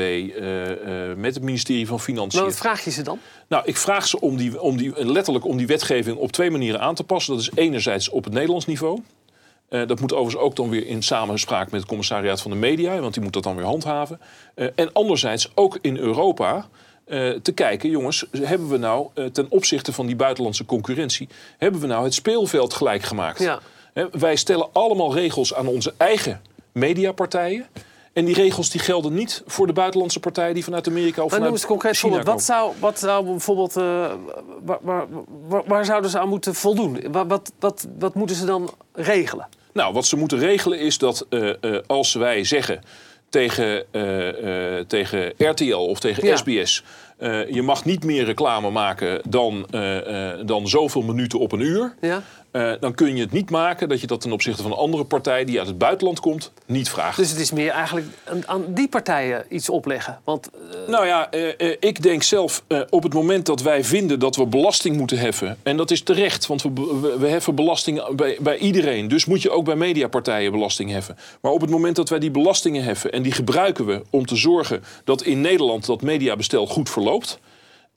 met 1.16 1.34
het 1.34 1.42
ministerie 1.42 1.86
van 1.86 2.00
Financiën. 2.00 2.40
Maar 2.40 2.48
wat 2.48 2.58
vraag 2.58 2.84
je 2.84 2.90
ze 2.90 3.02
dan? 3.02 3.18
Nou, 3.48 3.62
ik 3.66 3.76
vraag 3.76 4.06
ze 4.06 4.20
om 4.20 4.36
die, 4.36 4.60
om 4.60 4.76
die, 4.76 5.04
letterlijk 5.04 5.44
om 5.44 5.56
die 5.56 5.66
wetgeving 5.66 6.16
op 6.16 6.32
twee 6.32 6.50
manieren 6.50 6.80
aan 6.80 6.94
te 6.94 7.04
passen. 7.04 7.34
Dat 7.34 7.42
is 7.42 7.50
enerzijds 7.54 8.08
op 8.08 8.24
het 8.24 8.32
Nederlands 8.32 8.66
niveau. 8.66 9.02
dat 9.68 10.00
moet 10.00 10.12
overigens 10.12 10.44
ook 10.44 10.56
dan 10.56 10.70
weer 10.70 10.86
in 10.86 11.02
samenspraak 11.02 11.70
met 11.70 11.80
het 11.80 11.88
commissariaat 11.88 12.42
van 12.42 12.50
de 12.50 12.56
media, 12.56 12.98
want 13.00 13.14
die 13.14 13.22
moet 13.22 13.32
dat 13.32 13.42
dan 13.42 13.56
weer 13.56 13.64
handhaven. 13.64 14.20
en 14.54 14.92
anderzijds 14.92 15.50
ook 15.54 15.78
in 15.80 15.96
Europa. 15.96 16.68
Uh, 17.12 17.30
te 17.42 17.52
kijken, 17.52 17.90
jongens, 17.90 18.26
hebben 18.30 18.68
we 18.68 18.76
nou 18.76 19.08
uh, 19.14 19.24
ten 19.24 19.46
opzichte 19.48 19.92
van 19.92 20.06
die 20.06 20.16
buitenlandse 20.16 20.64
concurrentie, 20.64 21.28
hebben 21.58 21.80
we 21.80 21.86
nou 21.86 22.04
het 22.04 22.14
speelveld 22.14 22.74
gelijk 22.74 23.02
gemaakt? 23.02 23.38
Ja. 23.38 23.60
He, 23.92 24.06
wij 24.10 24.36
stellen 24.36 24.68
allemaal 24.72 25.14
regels 25.14 25.54
aan 25.54 25.66
onze 25.66 25.94
eigen 25.96 26.40
mediapartijen. 26.72 27.66
En 28.12 28.24
die 28.24 28.34
regels 28.34 28.70
die 28.70 28.80
gelden 28.80 29.14
niet 29.14 29.42
voor 29.46 29.66
de 29.66 29.72
buitenlandse 29.72 30.20
partijen 30.20 30.54
die 30.54 30.64
vanuit 30.64 30.88
Amerika 30.88 31.22
of 31.22 31.30
maar 31.30 31.40
vanuit 31.40 31.66
concreet 31.66 31.96
China 31.96 32.22
Wat 32.22 32.42
zou, 32.42 32.72
wat 32.78 32.98
zou 32.98 33.24
bijvoorbeeld, 33.24 33.76
uh, 33.76 34.12
waar, 34.64 34.78
waar, 34.80 35.06
waar, 35.48 35.62
waar, 35.66 35.84
zouden 35.84 36.10
ze 36.10 36.18
aan 36.18 36.28
moeten 36.28 36.54
voldoen? 36.54 37.04
Wat, 37.10 37.26
wat, 37.26 37.52
wat, 37.58 37.86
wat 37.98 38.14
moeten 38.14 38.36
ze 38.36 38.44
dan 38.44 38.70
regelen? 38.92 39.48
Nou, 39.72 39.92
wat 39.92 40.06
ze 40.06 40.16
moeten 40.16 40.38
regelen 40.38 40.78
is 40.78 40.98
dat 40.98 41.26
uh, 41.30 41.52
uh, 41.60 41.78
als 41.86 42.14
wij 42.14 42.44
zeggen 42.44 42.82
tegen, 43.32 43.84
tegen 44.86 45.32
RTL 45.38 45.74
of 45.74 46.00
tegen 46.00 46.26
ja. 46.26 46.36
SBS... 46.36 46.82
je 47.50 47.62
mag 47.62 47.84
niet 47.84 48.04
meer 48.04 48.24
reclame 48.24 48.70
maken 48.70 49.20
dan, 49.28 49.66
dan 50.46 50.68
zoveel 50.68 51.02
minuten 51.02 51.38
op 51.38 51.52
een 51.52 51.60
uur... 51.60 51.94
Ja. 52.00 52.22
Dan 52.80 52.94
kun 52.94 53.16
je 53.16 53.22
het 53.22 53.32
niet 53.32 53.50
maken 53.50 53.88
dat 53.88 54.00
je 54.00 54.06
dat 54.06 54.20
ten 54.20 54.32
opzichte 54.32 54.62
van 54.62 54.70
een 54.70 54.76
andere 54.76 55.04
partij 55.04 55.44
die 55.44 55.58
uit 55.58 55.68
het 55.68 55.78
buitenland 55.78 56.20
komt, 56.20 56.52
niet 56.66 56.88
vraagt. 56.88 57.16
Dus 57.16 57.30
het 57.30 57.40
is 57.40 57.52
meer 57.52 57.70
eigenlijk 57.70 58.06
aan 58.46 58.64
die 58.68 58.88
partijen 58.88 59.44
iets 59.48 59.68
opleggen. 59.68 60.20
Want. 60.24 60.50
Nou 60.86 61.06
ja, 61.06 61.30
ik 61.80 62.02
denk 62.02 62.22
zelf 62.22 62.62
op 62.90 63.02
het 63.02 63.14
moment 63.14 63.46
dat 63.46 63.62
wij 63.62 63.84
vinden 63.84 64.18
dat 64.18 64.36
we 64.36 64.46
belasting 64.46 64.96
moeten 64.96 65.18
heffen. 65.18 65.56
En 65.62 65.76
dat 65.76 65.90
is 65.90 66.02
terecht, 66.02 66.46
want 66.46 66.62
we, 66.62 66.70
we, 66.74 67.16
we 67.18 67.26
heffen 67.26 67.54
belasting 67.54 68.14
bij, 68.14 68.36
bij, 68.40 68.58
iedereen. 68.58 69.08
Dus 69.08 69.24
moet 69.24 69.42
je 69.42 69.50
ook 69.50 69.64
bij 69.64 69.76
mediapartijen 69.76 70.52
belasting 70.52 70.90
heffen. 70.90 71.16
Maar 71.40 71.52
op 71.52 71.60
het 71.60 71.70
moment 71.70 71.96
dat 71.96 72.08
wij 72.08 72.18
die 72.18 72.30
belastingen 72.30 72.84
heffen 72.84 73.12
en 73.12 73.22
die 73.22 73.32
gebruiken 73.32 73.86
we 73.86 74.02
om 74.10 74.26
te 74.26 74.36
zorgen 74.36 74.84
dat 75.04 75.22
in 75.22 75.40
Nederland 75.40 75.86
dat 75.86 76.02
mediabestel 76.02 76.66
goed 76.66 76.90
verloopt. 76.90 77.10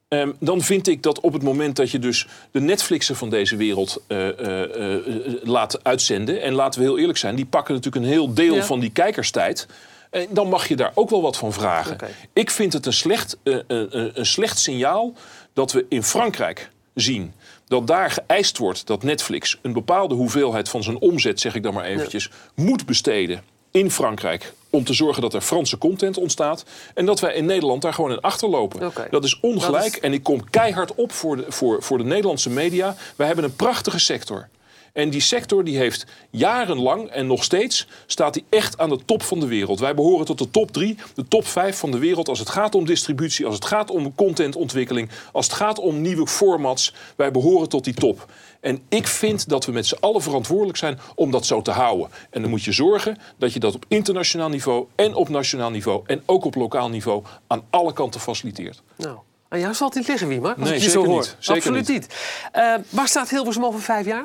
Um, 0.10 0.36
dan 0.40 0.62
vind 0.62 0.88
ik 0.88 1.04
dat 1.04 1.20
op 1.20 1.34
het 1.34 1.44
moment 1.44 1.76
dat 1.76 1.92
je 1.92 2.00
dus 2.00 2.28
de 2.52 2.60
Netflixen 2.60 3.16
van 3.16 3.30
deze 3.30 3.56
wereld 3.56 4.02
uh, 4.08 4.18
uh, 4.18 4.62
uh, 4.78 4.98
laat 5.44 5.84
uitzenden... 5.84 6.42
en 6.42 6.54
laten 6.54 6.80
we 6.80 6.86
heel 6.86 6.98
eerlijk 6.98 7.18
zijn, 7.18 7.36
die 7.36 7.46
pakken 7.46 7.74
natuurlijk 7.74 8.06
een 8.06 8.12
heel 8.12 8.34
deel 8.34 8.56
ja. 8.56 8.64
van 8.64 8.80
die 8.80 8.92
kijkerstijd... 8.92 9.68
En 10.10 10.28
dan 10.30 10.50
mag 10.50 10.68
je 10.68 10.76
daar 10.76 10.92
ook 10.94 11.10
wel 11.10 11.22
wat 11.22 11.38
van 11.38 11.54
vragen. 11.54 11.94
Okay. 11.94 12.10
Ik 12.34 12.52
vind 12.52 12.74
het 12.74 12.86
een 12.86 12.94
slecht, 12.94 13.38
een 13.44 14.26
slecht 14.26 14.60
signaal 14.60 15.14
dat 15.54 15.72
we 15.72 15.86
in 15.90 16.04
Frankrijk 16.04 16.70
zien 16.94 17.34
dat 17.68 17.88
daar 17.88 18.12
geëist 18.12 18.58
wordt 18.58 18.88
dat 18.88 19.04
Netflix 19.04 19.60
een 19.62 19.74
bepaalde 19.74 20.16
hoeveelheid 20.16 20.70
van 20.70 20.84
zijn 20.84 21.00
omzet, 21.00 21.40
zeg 21.40 21.56
ik 21.56 21.64
dan 21.64 21.74
maar 21.74 21.86
eventjes, 21.86 22.24
ja. 22.24 22.64
moet 22.64 22.86
besteden 22.86 23.44
in 23.76 23.92
Frankrijk 23.92 24.54
om 24.70 24.84
te 24.84 24.94
zorgen 24.94 25.22
dat 25.22 25.34
er 25.34 25.42
Franse 25.42 25.78
content 25.78 26.18
ontstaat. 26.18 26.66
En 26.94 27.06
dat 27.06 27.20
wij 27.20 27.34
in 27.34 27.46
Nederland 27.46 27.82
daar 27.82 27.94
gewoon 27.94 28.12
in 28.12 28.22
achterlopen. 28.22 28.86
Okay. 28.86 29.08
Dat 29.10 29.24
is 29.24 29.40
ongelijk. 29.40 29.84
Dat 29.84 29.94
is... 29.94 30.00
En 30.00 30.14
ik 30.14 30.24
kom 30.24 30.50
keihard 30.50 30.96
op 30.96 31.12
voor 31.12 31.36
de, 31.36 31.46
voor, 31.48 31.84
voor 31.84 31.98
de 31.98 32.04
Nederlandse 32.04 32.50
media. 32.50 32.96
Wij 33.16 33.28
hebben 33.28 33.46
een 33.46 33.56
prachtige 33.56 34.00
sector. 34.00 34.48
En 34.96 35.10
die 35.10 35.22
sector 35.22 35.64
die 35.64 35.78
heeft 35.78 36.06
jarenlang 36.30 37.10
en 37.10 37.28
nog 37.28 37.44
steeds 37.44 37.88
staat 38.06 38.34
die 38.34 38.46
echt 38.50 38.78
aan 38.78 38.90
de 38.90 39.00
top 39.06 39.24
van 39.24 39.40
de 39.40 39.48
wereld. 39.48 39.80
Wij 39.80 39.96
behoren 39.96 40.26
tot 40.26 40.38
de 40.38 40.52
top 40.52 40.72
drie, 40.72 40.98
de 41.16 41.28
top 41.28 41.48
vijf 41.48 41.78
van 41.78 41.92
de 41.92 41.98
wereld 41.98 42.30
als 42.30 42.40
het 42.40 42.50
gaat 42.50 42.76
om 42.76 42.86
distributie, 42.86 43.46
als 43.46 43.56
het 43.56 43.66
gaat 43.66 43.92
om 43.92 44.16
contentontwikkeling, 44.16 45.10
als 45.32 45.46
het 45.46 45.56
gaat 45.56 45.80
om 45.80 46.02
nieuwe 46.02 46.28
formats. 46.28 46.94
Wij 47.16 47.32
behoren 47.32 47.70
tot 47.70 47.84
die 47.84 47.94
top. 47.94 48.32
En 48.60 48.82
ik 48.90 49.08
vind 49.08 49.50
dat 49.50 49.66
we 49.66 49.72
met 49.72 49.86
z'n 49.86 49.98
allen 50.00 50.22
verantwoordelijk 50.22 50.78
zijn 50.78 51.00
om 51.16 51.32
dat 51.32 51.46
zo 51.46 51.62
te 51.62 51.72
houden. 51.72 52.10
En 52.30 52.42
dan 52.42 52.50
moet 52.50 52.64
je 52.64 52.72
zorgen 52.72 53.18
dat 53.38 53.54
je 53.54 53.60
dat 53.60 53.76
op 53.76 53.86
internationaal 53.88 54.50
niveau 54.50 54.86
en 54.96 55.14
op 55.14 55.30
nationaal 55.30 55.70
niveau 55.70 56.04
en 56.06 56.24
ook 56.26 56.46
op 56.46 56.56
lokaal 56.56 56.90
niveau 56.90 57.24
aan 57.48 57.64
alle 57.70 57.94
kanten 57.94 58.22
faciliteert. 58.22 58.82
Nou. 58.96 59.18
Aan 59.50 59.60
jou 59.60 59.74
zal 59.74 59.88
het 59.88 59.98
niet 59.98 60.08
liggen, 60.08 60.28
Wiemer, 60.28 60.56
als 60.56 60.70
nee, 60.70 60.74
je 60.74 60.90
zeker 60.90 61.06
zo. 61.06 61.16
Niet. 61.16 61.36
Zeker 61.40 61.62
Absoluut 61.62 61.88
niet. 61.88 62.00
niet. 62.00 62.16
Uh, 62.56 62.76
waar 62.90 63.08
staat 63.08 63.30
Hilversum 63.30 63.66
over 63.66 63.82
vijf 63.82 64.06
jaar? 64.06 64.24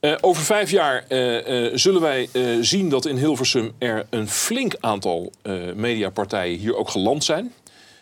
Uh, 0.00 0.14
over 0.20 0.42
vijf 0.42 0.70
jaar 0.70 1.04
uh, 1.08 1.64
uh, 1.64 1.70
zullen 1.74 2.00
wij 2.00 2.28
zien 2.60 2.88
dat 2.88 3.06
in 3.06 3.16
Hilversum 3.16 3.72
er 3.78 4.06
een 4.10 4.28
flink 4.28 4.74
aantal 4.80 5.32
mediapartijen 5.74 6.58
hier 6.58 6.76
ook 6.76 6.88
geland 6.88 7.24
zijn. 7.24 7.52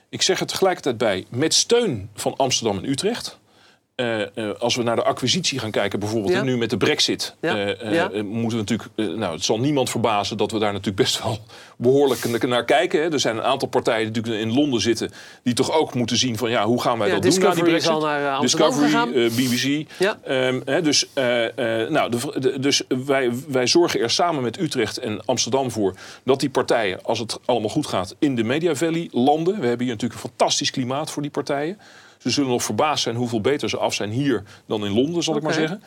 Ik 0.09 0.23
zeg 0.23 0.41
er 0.41 0.47
tegelijkertijd 0.47 0.99
bij, 0.99 1.25
met 1.29 1.55
steun 1.55 2.11
van 2.15 2.37
Amsterdam 2.37 2.79
en 2.79 2.89
Utrecht. 2.89 3.39
Uh, 4.01 4.19
uh, 4.35 4.51
als 4.59 4.77
we 4.77 4.83
naar 4.83 4.97
de 4.97 5.03
acquisitie 5.03 5.59
gaan 5.59 5.71
kijken, 5.71 5.99
bijvoorbeeld 5.99 6.33
ja. 6.33 6.43
nu 6.43 6.57
met 6.57 6.71
de 6.71 6.77
brexit, 6.77 7.35
ja. 7.41 7.67
uh, 7.67 7.93
ja. 7.93 8.11
moeten 8.23 8.59
we 8.59 8.75
natuurlijk, 8.75 9.17
nou, 9.19 9.35
het 9.35 9.45
zal 9.45 9.59
niemand 9.61 9.91
verbazen 9.91 10.37
dat 10.37 10.51
we 10.51 10.59
daar 10.59 10.73
natuurlijk 10.73 10.97
best 10.97 11.23
wel 11.23 11.39
behoorlijk 11.77 12.47
naar 12.47 12.65
kijken. 12.65 13.03
Hè. 13.03 13.13
Er 13.13 13.21
zijn 13.21 13.37
een 13.37 13.43
aantal 13.43 13.69
partijen 13.69 14.13
die 14.13 14.23
natuurlijk 14.23 14.51
in 14.51 14.61
Londen 14.61 14.81
zitten, 14.81 15.11
die 15.43 15.55
toch 15.55 15.73
ook 15.73 15.95
moeten 15.95 16.17
zien 16.17 16.37
van 16.37 16.51
ja, 16.51 16.65
hoe 16.65 16.83
gaan 16.83 16.99
wij 16.99 17.11
dat 17.11 17.23
Discovery 17.23 17.55
doen 17.55 17.65
na 17.65 17.71
die 17.71 17.81
brexit? 17.81 18.03
Naar, 18.03 18.41
Discovery, 18.41 19.31
BBC. 19.31 19.89
Um, 20.29 20.63
hè, 20.65 20.83
dus 20.83 21.09
nou, 21.89 22.11
de, 22.11 22.41
de, 22.41 22.59
dus 22.59 22.83
wij, 22.89 23.31
wij 23.49 23.67
zorgen 23.67 24.01
er 24.01 24.11
samen 24.11 24.43
met 24.43 24.61
Utrecht 24.61 24.99
en 24.99 25.25
Amsterdam 25.25 25.71
voor 25.71 25.95
dat 26.25 26.41
die 26.41 26.51
partijen, 26.51 27.05
als 27.05 27.19
het 27.19 27.39
allemaal 27.45 27.71
goed 27.71 27.87
gaat, 27.87 28.15
in 28.19 28.37
de 28.37 28.45
Media 28.45 28.75
Valley 28.75 29.09
landen. 29.13 29.61
We 29.61 29.67
hebben 29.67 29.87
hier 29.87 29.95
natuurlijk 29.95 30.23
een 30.23 30.29
fantastisch 30.29 30.71
klimaat 30.71 31.11
voor 31.11 31.23
die 31.23 31.31
partijen. 31.31 31.79
Ze 32.19 32.31
zullen 32.31 32.51
nog 32.51 32.63
verbaasd 32.63 33.03
zijn 33.03 33.17
hoeveel 33.17 33.41
beter 33.41 33.69
ze 33.69 33.77
af 33.77 33.95
zijn 33.95 34.11
hier 34.11 34.43
dan 34.67 34.85
in 34.85 34.93
Londen, 34.93 35.23
zal 35.23 35.35
okay. 35.35 35.51
ik 35.51 35.57
maar 35.59 35.69
zeggen. 35.69 35.83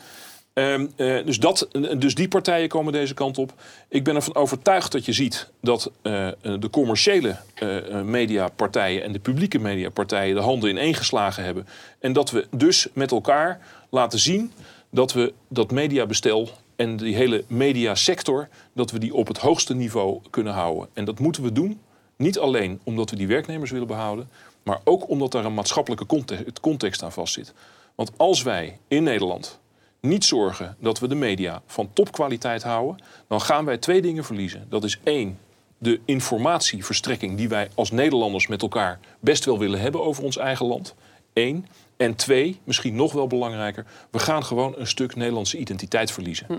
Um, 0.54 0.92
uh, 0.96 1.24
dus, 1.24 1.38
dat, 1.38 1.68
dus 1.98 2.14
die 2.14 2.28
partijen 2.28 2.68
komen 2.68 2.92
deze 2.92 3.14
kant 3.14 3.38
op. 3.38 3.52
Ik 3.88 4.04
ben 4.04 4.14
ervan 4.14 4.34
overtuigd 4.34 4.92
dat 4.92 5.04
je 5.04 5.12
ziet 5.12 5.48
dat 5.60 5.90
uh, 6.02 6.28
de 6.42 6.70
commerciële 6.70 7.36
uh, 7.62 8.02
mediapartijen 8.02 9.02
en 9.02 9.12
de 9.12 9.18
publieke 9.18 9.58
mediapartijen 9.58 10.34
de 10.34 10.40
handen 10.40 10.70
ineengeslagen 10.70 11.44
hebben. 11.44 11.66
En 11.98 12.12
dat 12.12 12.30
we 12.30 12.46
dus 12.50 12.88
met 12.92 13.10
elkaar 13.10 13.60
laten 13.90 14.18
zien 14.18 14.52
dat 14.90 15.12
we 15.12 15.32
dat 15.48 15.70
mediabestel 15.70 16.48
en 16.76 16.96
die 16.96 17.14
hele 17.14 17.44
mediasector, 17.46 18.48
dat 18.72 18.90
we 18.90 18.98
die 18.98 19.14
op 19.14 19.28
het 19.28 19.38
hoogste 19.38 19.74
niveau 19.74 20.20
kunnen 20.30 20.52
houden. 20.52 20.88
En 20.92 21.04
dat 21.04 21.18
moeten 21.18 21.42
we 21.42 21.52
doen, 21.52 21.80
niet 22.16 22.38
alleen 22.38 22.80
omdat 22.84 23.10
we 23.10 23.16
die 23.16 23.26
werknemers 23.26 23.70
willen 23.70 23.86
behouden, 23.86 24.28
maar 24.62 24.80
ook 24.84 25.08
omdat 25.08 25.32
daar 25.32 25.44
een 25.44 25.54
maatschappelijke 25.54 26.06
context, 26.06 26.60
context 26.60 27.02
aan 27.02 27.12
vastzit. 27.12 27.54
Want 27.94 28.12
als 28.16 28.42
wij 28.42 28.78
in 28.88 29.02
Nederland 29.02 29.60
niet 30.00 30.24
zorgen 30.24 30.76
dat 30.80 30.98
we 30.98 31.08
de 31.08 31.14
media 31.14 31.62
van 31.66 31.90
topkwaliteit 31.92 32.62
houden, 32.62 33.04
dan 33.28 33.40
gaan 33.40 33.64
wij 33.64 33.78
twee 33.78 34.02
dingen 34.02 34.24
verliezen. 34.24 34.66
Dat 34.68 34.84
is 34.84 34.98
één, 35.04 35.38
de 35.78 36.00
informatieverstrekking 36.04 37.36
die 37.36 37.48
wij 37.48 37.68
als 37.74 37.90
Nederlanders 37.90 38.46
met 38.46 38.62
elkaar 38.62 38.98
best 39.20 39.44
wel 39.44 39.58
willen 39.58 39.80
hebben 39.80 40.02
over 40.02 40.24
ons 40.24 40.36
eigen 40.36 40.66
land. 40.66 40.94
Eén. 41.32 41.66
En 41.96 42.14
twee, 42.14 42.60
misschien 42.64 42.94
nog 42.94 43.12
wel 43.12 43.26
belangrijker, 43.26 43.86
we 44.10 44.18
gaan 44.18 44.44
gewoon 44.44 44.74
een 44.76 44.86
stuk 44.86 45.16
Nederlandse 45.16 45.58
identiteit 45.58 46.10
verliezen. 46.10 46.46
Hm. 46.46 46.58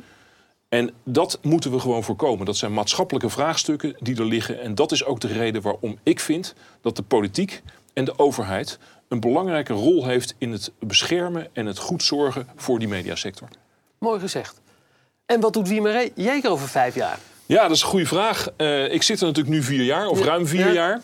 En 0.70 0.92
dat 1.04 1.40
moeten 1.42 1.72
we 1.72 1.80
gewoon 1.80 2.04
voorkomen. 2.04 2.46
Dat 2.46 2.58
zijn 2.58 2.74
maatschappelijke 2.74 3.30
vraagstukken 3.30 3.96
die 4.00 4.18
er 4.18 4.26
liggen. 4.26 4.62
En 4.62 4.76
dat 4.76 4.92
is 4.92 5.06
ook 5.06 5.20
de 5.20 5.28
reden 5.28 5.62
waarom 5.62 5.98
ik 6.04 6.20
vind 6.20 6.56
dat 6.82 6.96
de 6.96 7.04
politiek 7.04 7.62
en 7.94 8.06
de 8.06 8.20
overheid 8.20 8.80
een 9.08 9.20
belangrijke 9.20 9.74
rol 9.74 10.06
heeft 10.06 10.36
in 10.38 10.52
het 10.52 10.72
beschermen 10.80 11.48
en 11.54 11.66
het 11.66 11.78
goed 11.78 12.04
zorgen 12.04 12.48
voor 12.56 12.80
die 12.80 12.88
mediasector. 12.88 13.48
Mooi 14.00 14.20
gezegd. 14.20 14.62
En 15.26 15.40
wat 15.40 15.54
doet 15.54 15.68
Wiemer 15.68 16.10
Jeker 16.16 16.50
over 16.50 16.68
vijf 16.68 16.96
jaar? 16.96 17.20
Ja, 17.46 17.62
dat 17.62 17.72
is 17.72 17.82
een 17.82 17.88
goede 17.88 18.06
vraag. 18.06 18.48
Uh, 18.58 18.94
ik 18.94 19.04
zit 19.04 19.20
er 19.20 19.26
natuurlijk 19.26 19.56
nu 19.56 19.64
vier 19.64 19.84
jaar, 19.84 20.08
of 20.08 20.20
ja, 20.20 20.26
ruim 20.26 20.48
vier 20.48 20.68
ja. 20.68 20.72
jaar. 20.72 21.02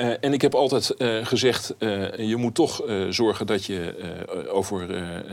Uh, 0.00 0.12
en 0.20 0.32
ik 0.32 0.42
heb 0.42 0.54
altijd 0.54 0.94
uh, 0.98 1.26
gezegd, 1.26 1.74
uh, 1.78 2.16
je 2.16 2.36
moet 2.36 2.54
toch 2.54 2.82
zorgen 3.08 3.46
dat 3.46 3.64
je, 3.64 3.94
over, 4.48 4.86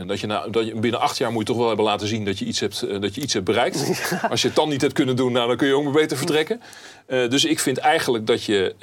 dat, 0.06 0.20
je 0.20 0.26
na, 0.26 0.46
dat 0.48 0.66
je 0.66 0.74
binnen 0.74 1.00
acht 1.00 1.18
jaar 1.18 1.30
moet 1.30 1.40
je 1.40 1.46
toch 1.46 1.56
wel 1.56 1.66
hebben 1.66 1.84
laten 1.84 2.06
zien 2.08 2.24
dat 2.24 2.38
je 2.38 2.44
iets 2.44 2.60
hebt, 2.60 3.00
dat 3.00 3.14
je 3.14 3.20
iets 3.20 3.32
hebt 3.32 3.44
bereikt. 3.44 3.76
Ja. 4.10 4.28
Als 4.30 4.42
je 4.42 4.46
het 4.46 4.56
dan 4.56 4.68
niet 4.68 4.80
hebt 4.80 4.92
kunnen 4.92 5.16
doen, 5.16 5.32
nou, 5.32 5.48
dan 5.48 5.56
kun 5.56 5.66
je 5.66 5.74
ook 5.74 5.84
maar 5.84 5.92
beter 5.92 6.16
vertrekken. 6.16 6.60
dus 7.06 7.44
ik 7.44 7.58
vind 7.58 7.78
eigenlijk 7.78 8.26
dat 8.26 8.44
je 8.44 8.74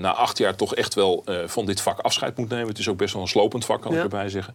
na 0.00 0.12
acht 0.12 0.38
jaar 0.38 0.56
toch 0.56 0.74
echt 0.74 0.94
wel 0.94 1.24
van 1.46 1.66
dit 1.66 1.80
vak 1.80 1.98
afscheid 1.98 2.36
moet 2.36 2.48
nemen. 2.48 2.68
Het 2.68 2.78
is 2.78 2.88
ook 2.88 2.96
best 2.96 3.12
wel 3.12 3.22
een 3.22 3.28
slopend 3.28 3.64
vak, 3.64 3.82
kan 3.82 3.92
ik 3.92 4.02
erbij 4.02 4.28
zeggen. 4.28 4.54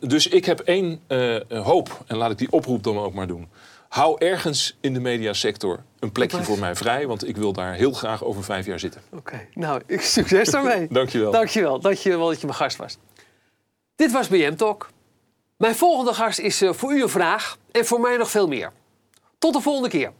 dus 0.00 0.26
ik 0.26 0.44
heb 0.44 0.60
één 0.60 1.00
hoop, 1.48 2.04
en 2.06 2.16
laat 2.16 2.30
ik 2.30 2.38
die 2.38 2.52
oproep 2.52 2.82
dan 2.82 2.98
ook 2.98 3.14
maar 3.14 3.26
doen 3.26 3.48
hou 3.90 4.16
ergens 4.18 4.76
in 4.80 4.94
de 4.94 5.00
mediasector 5.00 5.82
een 5.98 6.12
plekje 6.12 6.42
voor 6.42 6.58
mij 6.58 6.76
vrij. 6.76 7.06
Want 7.06 7.28
ik 7.28 7.36
wil 7.36 7.52
daar 7.52 7.74
heel 7.74 7.92
graag 7.92 8.24
over 8.24 8.44
vijf 8.44 8.66
jaar 8.66 8.78
zitten. 8.78 9.02
Oké, 9.10 9.16
okay. 9.16 9.48
nou, 9.54 9.82
succes 9.88 10.50
daarmee. 10.50 10.86
Dankjewel. 11.00 11.32
Dankjewel. 11.32 11.80
Dankjewel 11.80 12.28
dat 12.28 12.40
je 12.40 12.46
mijn 12.46 12.58
gast 12.58 12.76
was. 12.76 12.98
Dit 13.96 14.12
was 14.12 14.28
BM 14.28 14.54
Talk. 14.54 14.90
Mijn 15.56 15.74
volgende 15.74 16.14
gast 16.14 16.38
is 16.38 16.62
uh, 16.62 16.72
voor 16.72 16.92
u 16.92 17.02
een 17.02 17.08
vraag 17.08 17.58
en 17.70 17.86
voor 17.86 18.00
mij 18.00 18.16
nog 18.16 18.30
veel 18.30 18.46
meer. 18.48 18.72
Tot 19.38 19.52
de 19.52 19.60
volgende 19.60 19.88
keer. 19.88 20.12